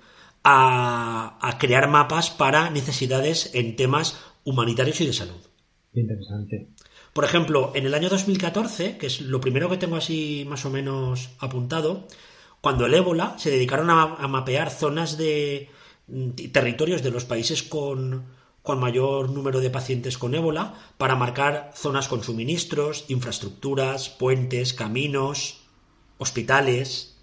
[0.49, 5.46] a crear mapas para necesidades en temas humanitarios y de salud.
[6.01, 6.69] Interesante.
[7.13, 10.71] Por ejemplo, en el año 2014, que es lo primero que tengo así más o
[10.71, 12.07] menos apuntado,
[12.61, 15.69] cuando el ébola se dedicaron a, a mapear zonas de
[16.09, 18.25] mm, territorios de los países con,
[18.63, 25.65] con mayor número de pacientes con ébola para marcar zonas con suministros, infraestructuras, puentes, caminos,
[26.19, 27.17] hospitales,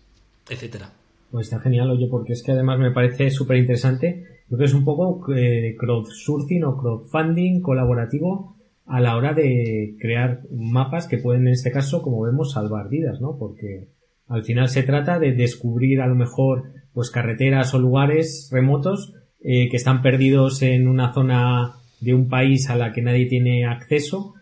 [0.49, 0.93] etcétera.
[1.31, 4.23] Pues está genial, oye, porque es que además me parece súper interesante.
[4.47, 8.52] Creo que es un poco eh, crowdsourcing o crowdfunding colaborativo
[8.85, 13.21] a la hora de crear mapas que pueden, en este caso, como vemos, salvar vidas,
[13.21, 13.37] ¿no?
[13.37, 13.87] Porque
[14.27, 19.69] al final se trata de descubrir a lo mejor pues carreteras o lugares remotos eh,
[19.69, 24.33] que están perdidos en una zona de un país a la que nadie tiene acceso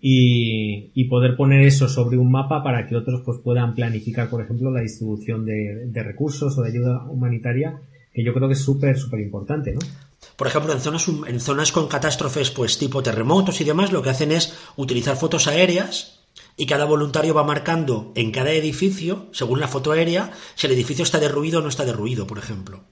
[0.00, 4.42] y, y poder poner eso sobre un mapa para que otros pues puedan planificar, por
[4.42, 7.80] ejemplo, la distribución de, recursos o de ayuda humanitaria,
[8.12, 9.80] que yo creo que es súper, súper importante, ¿no?
[10.38, 14.10] Por ejemplo, en zonas, en zonas con catástrofes pues tipo terremotos y demás, lo que
[14.10, 16.20] hacen es utilizar fotos aéreas
[16.56, 21.02] y cada voluntario va marcando en cada edificio, según la foto aérea, si el edificio
[21.02, 22.84] está derruido o no está derruido, por ejemplo.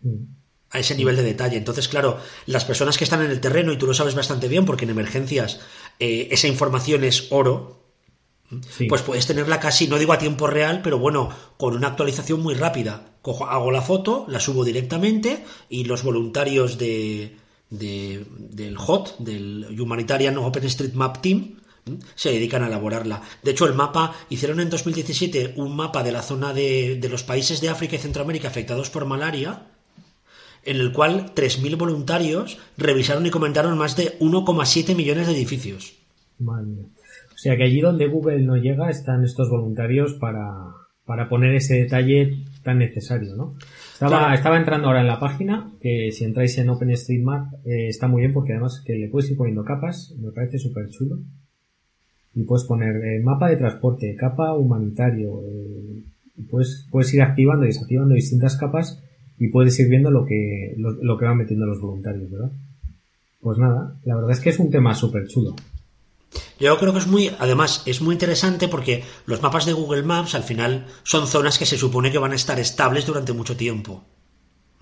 [0.00, 0.26] Mm.
[0.70, 1.56] A ese nivel de detalle.
[1.56, 4.64] Entonces, claro, las personas que están en el terreno, y tú lo sabes bastante bien,
[4.64, 5.58] porque en emergencias
[5.98, 7.82] eh, esa información es oro,
[8.70, 8.84] Sí.
[8.86, 12.54] pues puedes tenerla casi, no digo a tiempo real, pero bueno, con una actualización muy
[12.54, 13.11] rápida.
[13.24, 17.36] Hago la foto, la subo directamente y los voluntarios de,
[17.70, 21.56] de- del HOT, del Humanitarian OpenStreetMap Team,
[22.14, 23.22] se dedican a elaborarla.
[23.42, 27.22] De hecho, el mapa, hicieron en 2017 un mapa de la zona de, de los
[27.24, 29.66] países de África y Centroamérica afectados por malaria,
[30.64, 35.94] en el cual 3.000 voluntarios revisaron y comentaron más de 1,7 millones de edificios.
[36.38, 36.84] Madre mía.
[37.34, 40.46] O sea que allí donde Google no llega están estos voluntarios para,
[41.04, 43.54] para poner ese detalle tan necesario, ¿no?
[43.94, 44.34] Estaba, Claro.
[44.34, 48.32] estaba entrando ahora en la página, que si entráis en OpenStreetMap eh, está muy bien
[48.32, 51.18] porque además que le puedes ir poniendo capas, me parece súper chulo.
[52.34, 56.02] Y puedes poner eh, mapa de transporte, capa humanitario, eh,
[56.38, 59.02] y puedes, puedes ir activando y desactivando distintas capas
[59.38, 62.52] y puedes ir viendo lo que, lo, lo que van metiendo los voluntarios, ¿verdad?
[63.40, 65.54] Pues nada, la verdad es que es un tema súper chulo.
[66.58, 70.34] Yo creo que es muy, además, es muy interesante porque los mapas de Google Maps
[70.34, 74.04] al final son zonas que se supone que van a estar estables durante mucho tiempo.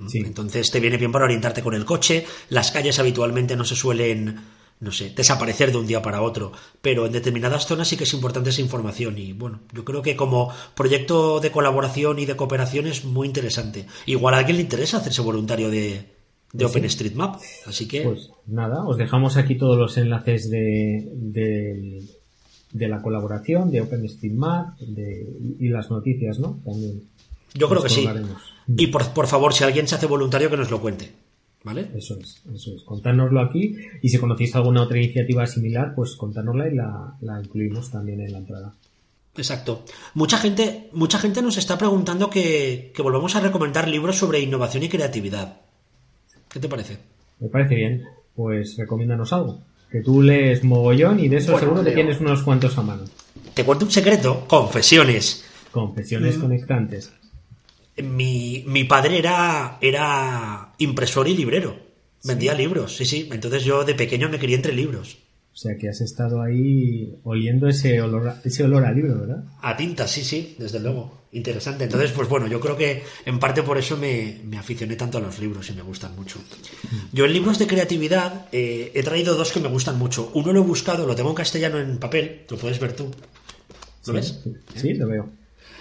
[0.09, 0.19] Sí.
[0.19, 2.27] Entonces te viene bien para orientarte con el coche.
[2.49, 4.41] Las calles habitualmente no se suelen,
[4.81, 6.53] no sé, desaparecer de un día para otro.
[6.81, 9.19] Pero en determinadas zonas sí que es importante esa información.
[9.19, 13.87] Y bueno, yo creo que como proyecto de colaboración y de cooperación es muy interesante.
[14.07, 16.20] Igual a alguien le interesa hacerse voluntario de,
[16.53, 17.41] de OpenStreetMap.
[17.67, 22.03] Así que Pues nada, os dejamos aquí todos los enlaces de, de,
[22.73, 25.27] de la colaboración, de OpenStreetMap de,
[25.59, 26.61] y las noticias, ¿no?
[26.65, 27.03] También.
[27.55, 28.09] yo creo que sí.
[28.77, 31.11] Y por, por favor, si alguien se hace voluntario, que nos lo cuente.
[31.63, 31.91] ¿Vale?
[31.95, 32.83] Eso es, eso es.
[32.85, 37.91] Contárnoslo aquí y si conocéis alguna otra iniciativa similar, pues contárnosla y la, la incluimos
[37.91, 38.75] también en la entrada.
[39.37, 39.85] Exacto.
[40.15, 44.85] Mucha gente, mucha gente nos está preguntando que, que volvamos a recomendar libros sobre innovación
[44.85, 45.61] y creatividad.
[46.53, 46.99] ¿Qué te parece?
[47.39, 48.05] Me parece bien.
[48.35, 49.61] Pues recomiéndanos algo.
[49.91, 53.05] Que tú lees mogollón y de eso Bueno, seguro que tienes unos cuantos a mano.
[53.55, 54.45] Te cuento un secreto.
[54.47, 55.45] Confesiones.
[55.73, 56.41] Confesiones Mm.
[56.41, 57.13] conectantes.
[58.03, 61.77] Mi, mi padre era, era impresor y librero.
[62.25, 63.29] Vendía libros, sí, sí.
[63.33, 65.19] Entonces yo de pequeño me crié entre libros.
[65.61, 69.45] Sea que has estado ahí oliendo ese olor, a, ese olor a libro, ¿verdad?
[69.61, 71.19] A tinta, sí, sí, desde luego.
[71.33, 71.85] Interesante.
[71.85, 75.21] Entonces, pues bueno, yo creo que en parte por eso me, me aficioné tanto a
[75.21, 76.39] los libros y me gustan mucho.
[77.13, 80.31] Yo en libros de creatividad eh, he traído dos que me gustan mucho.
[80.35, 83.11] Uno lo he buscado, lo tengo en castellano en papel, lo puedes ver tú.
[84.07, 84.41] ¿Lo ves?
[84.75, 85.29] Sí, lo veo.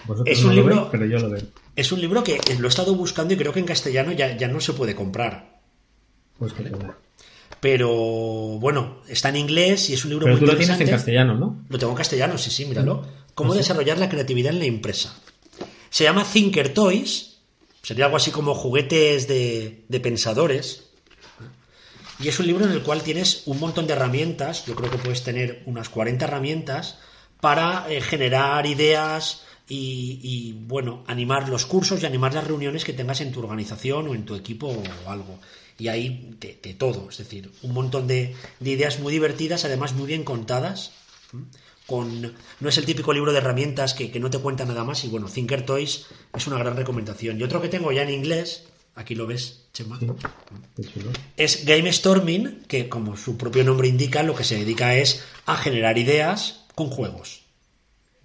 [0.06, 1.42] Vosotros Es un no lo libro- veis, pero yo lo veo.
[1.76, 4.48] Es un libro que lo he estado buscando y creo que en castellano ya, ya
[4.50, 5.60] no se puede comprar.
[6.38, 6.96] Pues que tenga.
[7.60, 10.74] Pero bueno, está en inglés y es un libro Pero muy tú lo tienes en
[10.76, 10.92] interesante.
[10.98, 11.66] castellano, ¿no?
[11.68, 13.06] Lo tengo en castellano, sí, sí, míralo.
[13.36, 15.16] ¿Cómo ¿Ah, desarrollar la creatividad en la empresa?
[15.90, 17.38] Se llama Thinker Toys.
[17.82, 20.86] Sería algo así como juguetes de, de pensadores.
[22.20, 24.66] Y es un libro en el cual tienes un montón de herramientas.
[24.66, 27.00] Yo creo que puedes tener unas 40 herramientas
[27.40, 32.92] para eh, generar ideas y, y, bueno, animar los cursos y animar las reuniones que
[32.94, 35.40] tengas en tu organización o en tu equipo o algo.
[35.80, 39.94] Y hay de, de todo, es decir, un montón de, de ideas muy divertidas, además
[39.94, 40.92] muy bien contadas
[41.90, 42.22] con
[42.60, 45.08] no es el típico libro de herramientas que, que no te cuenta nada más y
[45.08, 46.06] bueno, Thinker Toys
[46.36, 47.40] es una gran recomendación.
[47.40, 48.66] Y otro que tengo ya en inglés,
[48.96, 51.02] aquí lo ves, Chema, Sí.
[51.36, 55.58] Es Game Storming, que como su propio nombre indica, lo que se dedica es a
[55.58, 57.39] generar ideas con juegos.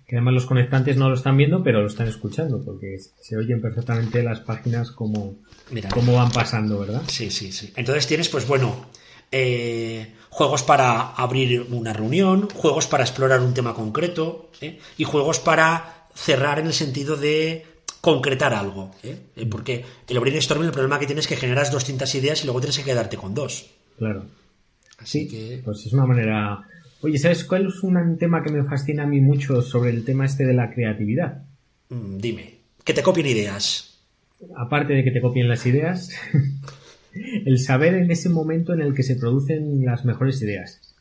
[0.06, 3.60] Que además los conectantes no lo están viendo, pero lo están escuchando, porque se oyen
[3.62, 5.36] perfectamente las páginas como,
[5.70, 5.88] Mira.
[5.88, 7.02] como van pasando, ¿verdad?
[7.08, 7.72] Sí, sí, sí.
[7.76, 8.86] Entonces tienes, pues bueno,
[9.32, 14.78] eh, juegos para abrir una reunión, juegos para explorar un tema concreto ¿eh?
[14.98, 17.64] y juegos para cerrar en el sentido de
[18.02, 18.90] concretar algo.
[19.02, 19.18] ¿eh?
[19.34, 22.60] Eh, Porque el brainstorming el problema que tienes es que generas 200 ideas y luego
[22.60, 23.70] tienes que quedarte con dos.
[23.98, 24.26] Claro.
[24.98, 25.62] Así Sí, que...
[25.64, 26.58] pues es una manera...
[27.04, 30.24] Oye, ¿sabes cuál es un tema que me fascina a mí mucho sobre el tema
[30.24, 31.42] este de la creatividad?
[31.90, 34.00] mm, Dime, que te copien ideas.
[34.56, 36.08] Aparte de que te copien las ideas,
[37.44, 40.93] el saber en ese momento en el que se producen las mejores ideas.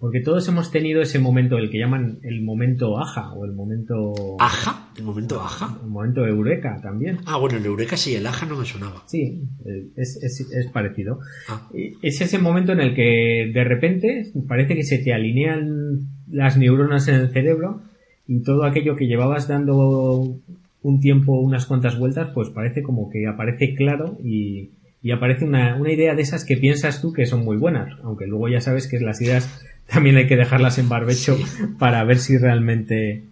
[0.00, 4.36] Porque todos hemos tenido ese momento, el que llaman el momento aja o el momento...
[4.38, 4.88] ¿Aja?
[4.96, 5.78] ¿El momento aja?
[5.82, 7.18] El momento eureka también.
[7.26, 9.02] Ah, bueno, el Eureka sí, el aja no me sonaba.
[9.06, 11.20] Sí, eh, es, es, es parecido.
[11.48, 11.68] Ah.
[12.02, 17.08] Es ese momento en el que de repente parece que se te alinean las neuronas
[17.08, 17.82] en el cerebro
[18.26, 20.38] y todo aquello que llevabas dando
[20.82, 24.72] un tiempo, unas cuantas vueltas, pues parece como que aparece claro y,
[25.02, 28.26] y aparece una, una idea de esas que piensas tú que son muy buenas, aunque
[28.26, 31.36] luego ya sabes que las ideas también hay que dejarlas en barbecho
[31.78, 33.24] para ver si realmente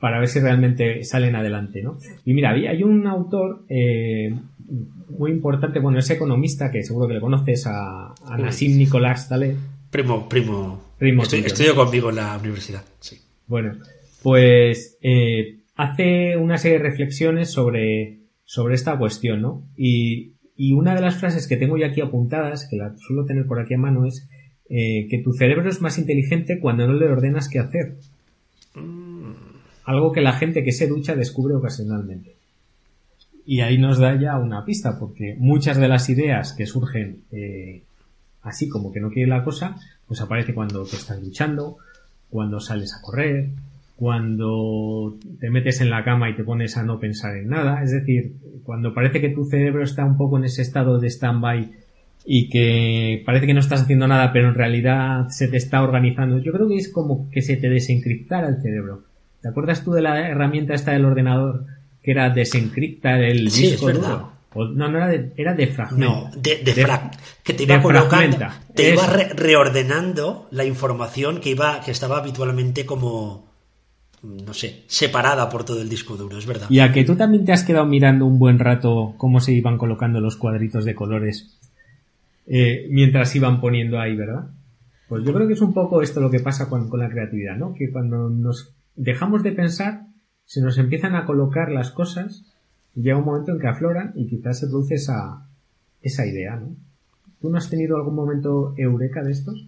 [0.00, 1.96] para ver si realmente salen adelante, ¿no?
[2.24, 4.34] Y mira, hay un autor eh,
[5.18, 9.56] muy importante, bueno, es economista, que seguro que le conoces, a, a Nassim Nicolás Taleb.
[9.90, 10.82] Primo, primo.
[10.98, 12.84] Primo Estoy- tuyo, estudio conmigo en la universidad.
[13.00, 13.16] Sí.
[13.46, 13.72] Bueno,
[14.22, 19.62] pues eh, hace una serie de reflexiones sobre, sobre esta cuestión, ¿no?
[19.78, 23.46] Y, y una de las frases que tengo yo aquí apuntadas, que la suelo tener
[23.46, 24.28] por aquí a mano, es
[24.68, 27.96] eh, que tu cerebro es más inteligente cuando no le ordenas qué hacer.
[29.84, 32.34] Algo que la gente que se ducha descubre ocasionalmente.
[33.44, 37.82] Y ahí nos da ya una pista, porque muchas de las ideas que surgen eh,
[38.46, 41.76] así como que no quiere la cosa, pues aparece cuando te estás duchando,
[42.30, 43.50] cuando sales a correr,
[43.96, 47.90] cuando te metes en la cama y te pones a no pensar en nada, es
[47.90, 51.72] decir, cuando parece que tu cerebro está un poco en ese estado de stand-by
[52.26, 56.38] y que parece que no estás haciendo nada, pero en realidad se te está organizando.
[56.38, 59.04] Yo creo que es como que se te desencriptara el cerebro.
[59.40, 61.66] ¿Te acuerdas tú de la herramienta esta del ordenador
[62.02, 64.22] que era desencriptar el Sí, es disco verdad.
[64.54, 65.54] O- no, no era de, era.
[65.92, 66.86] No, de, de
[67.44, 68.38] que te iba colocando,
[68.74, 73.50] te iba re- reordenando la información que iba, que estaba habitualmente como,
[74.22, 76.68] no sé, separada por todo el disco duro, es verdad.
[76.70, 79.76] Y a que tú también te has quedado mirando un buen rato cómo se iban
[79.78, 81.58] colocando los cuadritos de colores
[82.46, 84.50] eh, mientras iban poniendo ahí, ¿verdad?
[85.08, 87.56] Pues yo creo que es un poco esto lo que pasa con, con la creatividad,
[87.56, 87.74] ¿no?
[87.74, 90.06] Que cuando nos dejamos de pensar,
[90.44, 92.44] se nos empiezan a colocar las cosas
[92.94, 95.48] y llega un momento en que afloran y quizás se produce esa,
[96.02, 96.74] esa idea, ¿no?
[97.40, 99.66] ¿Tú no has tenido algún momento eureka de estos?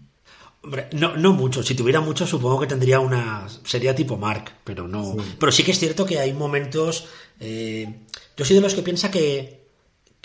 [0.62, 1.62] Hombre, no, no mucho.
[1.62, 3.46] Si tuviera mucho, supongo que tendría una.
[3.64, 5.12] Sería tipo Mark, pero no.
[5.12, 5.36] Sí.
[5.38, 7.08] Pero sí que es cierto que hay momentos.
[7.38, 8.00] eh,
[8.36, 9.57] yo soy de los que piensa que,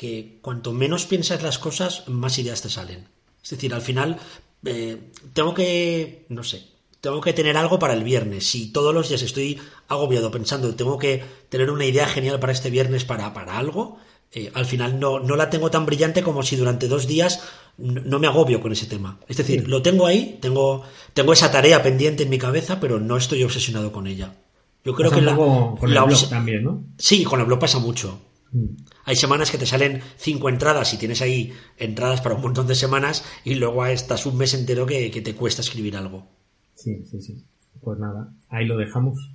[0.03, 3.07] que cuanto menos piensas las cosas, más ideas te salen.
[3.41, 4.17] Es decir, al final,
[4.65, 4.97] eh,
[5.31, 6.25] tengo que.
[6.27, 6.65] No sé.
[6.99, 8.45] Tengo que tener algo para el viernes.
[8.45, 12.69] Si todos los días estoy agobiado pensando, tengo que tener una idea genial para este
[12.69, 13.97] viernes para, para algo,
[14.33, 17.41] eh, al final no, no la tengo tan brillante como si durante dos días
[17.77, 19.19] no, me agobio con ese tema.
[19.29, 20.83] Es decir, lo tengo ahí, tengo,
[21.13, 24.35] tengo esa tarea pendiente en mi cabeza, pero no estoy obsesionado con ella.
[24.83, 26.83] Yo creo Pasa que un la, poco con la el blog también, ¿no?
[26.97, 28.19] Sí, con el blog pasa mucho.
[28.53, 28.75] Mm.
[29.05, 32.75] Hay semanas que te salen cinco entradas y tienes ahí entradas para un montón de
[32.75, 36.27] semanas y luego estás un mes entero que, que te cuesta escribir algo.
[36.75, 37.43] Sí, sí, sí.
[37.81, 39.31] Pues nada, ahí lo dejamos.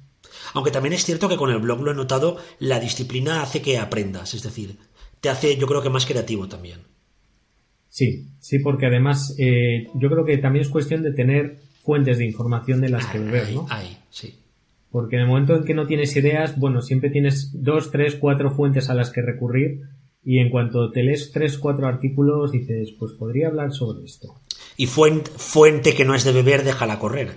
[0.55, 3.79] Aunque también es cierto que con el blog lo he notado, la disciplina hace que
[3.79, 4.79] aprendas, es decir,
[5.21, 6.81] te hace yo creo que más creativo también.
[7.89, 12.27] Sí, sí, porque además eh, yo creo que también es cuestión de tener fuentes de
[12.27, 13.67] información de las que beber, ¿no?
[13.67, 13.97] Sí.
[14.91, 18.51] Porque en el momento en que no tienes ideas, bueno, siempre tienes dos, tres, cuatro
[18.51, 19.83] fuentes a las que recurrir
[20.25, 24.35] y en cuanto te lees tres, cuatro artículos dices, pues podría hablar sobre esto.
[24.77, 27.33] Y fuente, fuente que no es de beber, déjala correr.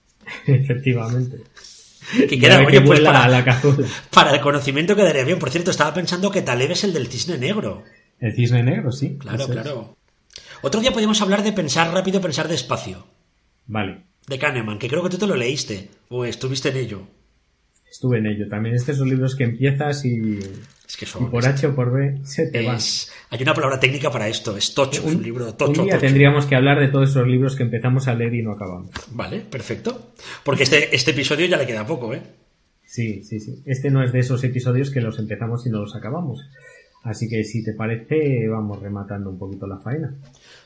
[0.46, 1.42] Efectivamente.
[2.28, 3.86] Que queda, oye, que pues para, a la cazuela.
[4.10, 5.38] para el conocimiento quedaría bien.
[5.38, 7.84] Por cierto, estaba pensando que Taleb es el del cisne negro.
[8.18, 9.16] El cisne negro, sí.
[9.18, 9.46] Claro, es.
[9.46, 9.96] claro.
[10.62, 13.06] Otro día podríamos hablar de pensar rápido, pensar despacio.
[13.66, 15.88] Vale, De Kahneman, que creo que tú te lo leíste.
[16.08, 17.02] O estuviste en ello.
[17.90, 18.48] estuve en ello.
[18.48, 20.38] También estos son libros que empiezas y,
[20.86, 22.78] Es que y por H o por B se te van.
[23.30, 24.56] hay una palabra técnica para esto.
[24.56, 25.00] Es tocho.
[25.06, 25.80] es un libro tocho.
[25.80, 26.06] un día tocho.
[26.06, 28.90] tendríamos que hablar de todos esos libros que empezamos a leer y no acabamos.
[29.10, 30.12] Vale, perfecto.
[30.44, 32.22] Porque este, este episodio ya le queda poco, ¿eh?
[32.84, 33.62] Sí, sí, sí.
[33.64, 36.42] Este no es de esos episodios que los empezamos y no los acabamos.
[37.04, 40.14] Así que si te parece, vamos rematando un poquito la faena.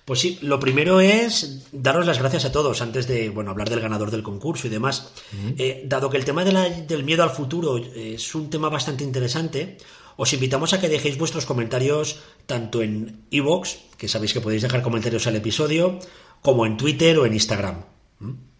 [0.04, 3.80] Pues sí, lo primero es daros las gracias a todos antes de bueno hablar del
[3.80, 5.12] ganador del concurso y demás.
[5.56, 8.68] Eh, dado que el tema de la- del miedo al futuro eh, es un tema
[8.68, 9.78] bastante interesante,
[10.16, 14.82] os invitamos a que dejéis vuestros comentarios tanto en iVoox, que sabéis que podéis dejar
[14.82, 15.98] comentarios al episodio,
[16.42, 17.76] como en Twitter o en Instagram.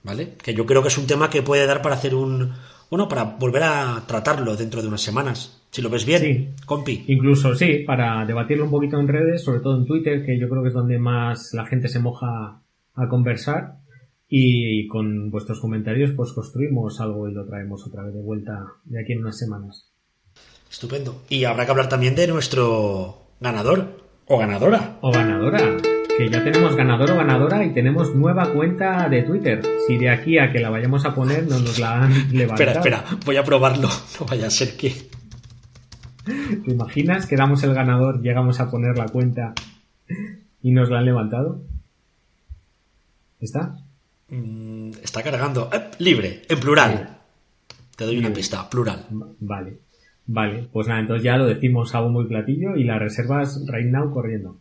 [0.03, 0.35] ¿Vale?
[0.43, 2.53] Que yo creo que es un tema que puede dar para hacer un.
[2.91, 5.63] Bueno, para volver a tratarlo dentro de unas semanas.
[5.71, 6.49] Si lo ves bien, Sí.
[6.65, 7.05] compi.
[7.09, 10.63] Incluso sí, para debatirlo un poquito en redes, sobre todo en Twitter, que yo creo
[10.63, 12.61] que es donde más la gente se moja
[12.95, 13.79] a conversar.
[14.29, 19.01] Y con vuestros comentarios, pues construimos algo y lo traemos otra vez de vuelta de
[19.01, 19.93] aquí en unas semanas.
[20.71, 21.23] Estupendo.
[21.29, 24.97] Y habrá que hablar también de nuestro ganador o ganadora.
[25.01, 25.77] O ganadora,
[26.17, 29.63] que ya tenemos ganador o ganadora y tenemos nueva cuenta de Twitter.
[29.87, 32.71] Si de aquí a que la vayamos a poner no nos la han levantado.
[32.71, 33.89] Espera, espera, voy a probarlo.
[34.21, 34.95] No vaya a ser que.
[36.25, 39.53] ¿Te imaginas que damos el ganador, llegamos a poner la cuenta
[40.63, 41.63] y nos la han levantado?
[43.41, 43.77] ¿Está?
[44.29, 45.71] Mm, está cargando.
[45.73, 47.19] Eh, libre, en plural.
[47.97, 49.07] Te doy una pista, plural.
[49.13, 49.79] Va- Vale.
[50.29, 53.87] Vale, pues nada, entonces ya lo decimos a bombo y platillo y las reservas right
[53.87, 54.59] now corriendo.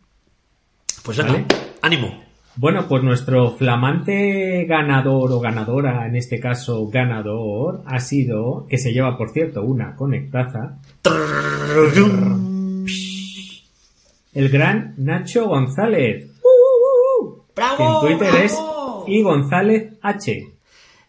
[1.06, 1.44] Pues Vale.
[1.82, 2.20] ánimo.
[2.56, 8.92] Bueno, pues nuestro flamante ganador o ganadora, en este caso ganador, ha sido, que se
[8.92, 10.78] lleva por cierto una conectaza,
[14.34, 18.08] el gran Nacho González, que ¡Bravo!
[18.08, 18.58] en Twitter es
[19.06, 20.52] y González H.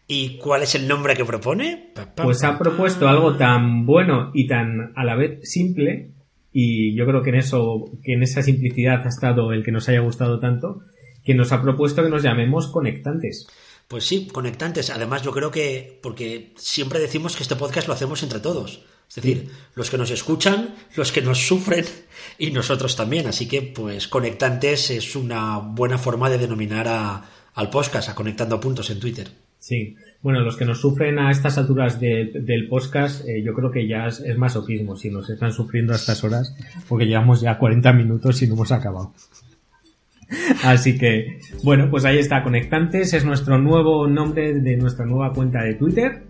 [0.06, 1.92] ¿Y cuál es el nombre que propone?
[1.96, 6.12] Pa, pa, Pues ha propuesto algo tan bueno y tan a la vez simple
[6.60, 9.88] y yo creo que en eso, que en esa simplicidad ha estado el que nos
[9.90, 10.82] haya gustado tanto,
[11.24, 13.46] que nos ha propuesto que nos llamemos conectantes.
[13.88, 14.90] Pues sí, conectantes.
[14.90, 18.84] Además, yo creo que, porque siempre decimos que este podcast lo hacemos entre todos.
[19.08, 21.86] Es decir, los que nos escuchan, los que nos sufren
[22.40, 23.28] y nosotros también.
[23.28, 28.60] Así que, pues, conectantes es una buena forma de denominar a- al podcast, a Conectando
[28.60, 29.30] Puntos en Twitter.
[29.60, 29.96] Sí.
[30.22, 33.88] Bueno, los que nos sufren a estas alturas de- del podcast, eh, yo creo que
[33.88, 36.56] ya es, es masoquismo si nos están sufriendo a estas horas,
[36.90, 39.14] porque llevamos ya 40 minutos y no hemos acabado.
[40.64, 45.64] Así que, bueno, pues ahí está, Conectantes es nuestro nuevo nombre de nuestra nueva cuenta
[45.64, 46.24] de Twitter.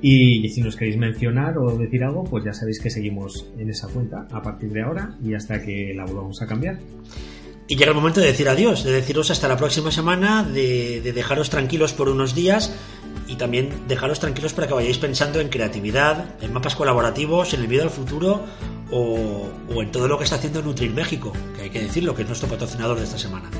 [0.00, 3.88] Y si nos queréis mencionar o decir algo, pues ya sabéis que seguimos en esa
[3.88, 6.78] cuenta a partir de ahora y hasta que la volvamos a cambiar.
[7.68, 11.50] Y llega el momento de decir adiós, de deciros hasta la próxima semana, de dejaros
[11.50, 12.72] tranquilos por unos días
[13.28, 17.68] y también dejaros tranquilos para que vayáis pensando en creatividad, en mapas colaborativos, en el
[17.68, 18.42] miedo al futuro
[18.90, 22.22] o, o en todo lo que está haciendo Nutrir México, que hay que decirlo, que
[22.22, 23.50] es nuestro patrocinador de esta semana.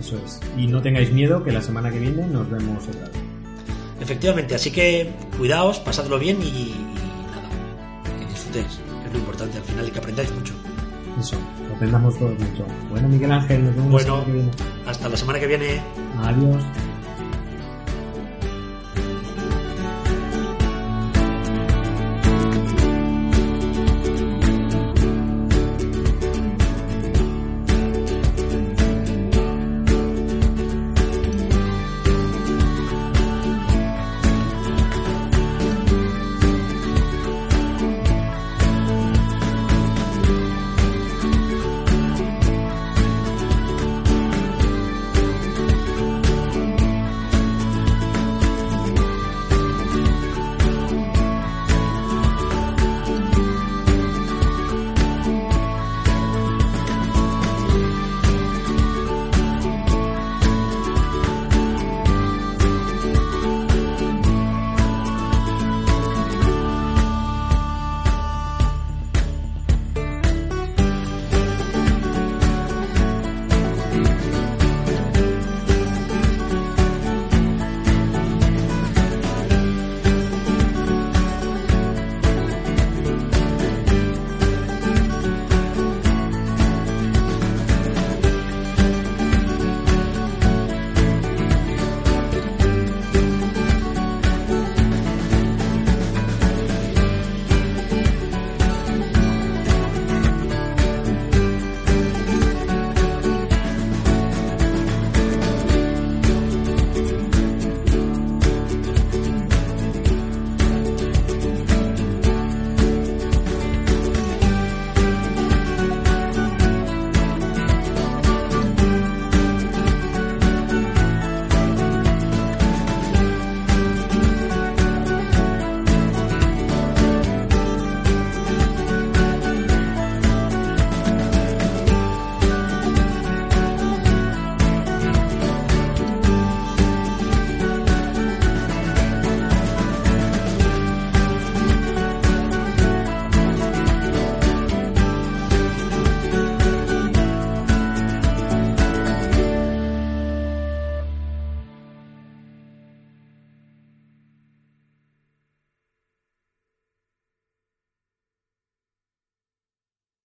[0.00, 0.40] Eso es.
[0.56, 3.10] Y no tengáis miedo que la semana que viene nos vemos otra vez.
[4.00, 6.74] Efectivamente, así que cuidaos, pasadlo bien y, y
[7.30, 7.48] nada,
[8.18, 8.66] que disfrutéis,
[9.02, 10.52] que es lo importante al final y que aprendáis mucho.
[11.18, 11.36] Eso,
[11.74, 12.66] aprendamos todos mucho.
[12.90, 14.50] Bueno, Miguel Ángel, nos vemos la Bueno, semana que viene.
[14.86, 15.80] hasta la semana que viene.
[16.22, 16.62] Adiós.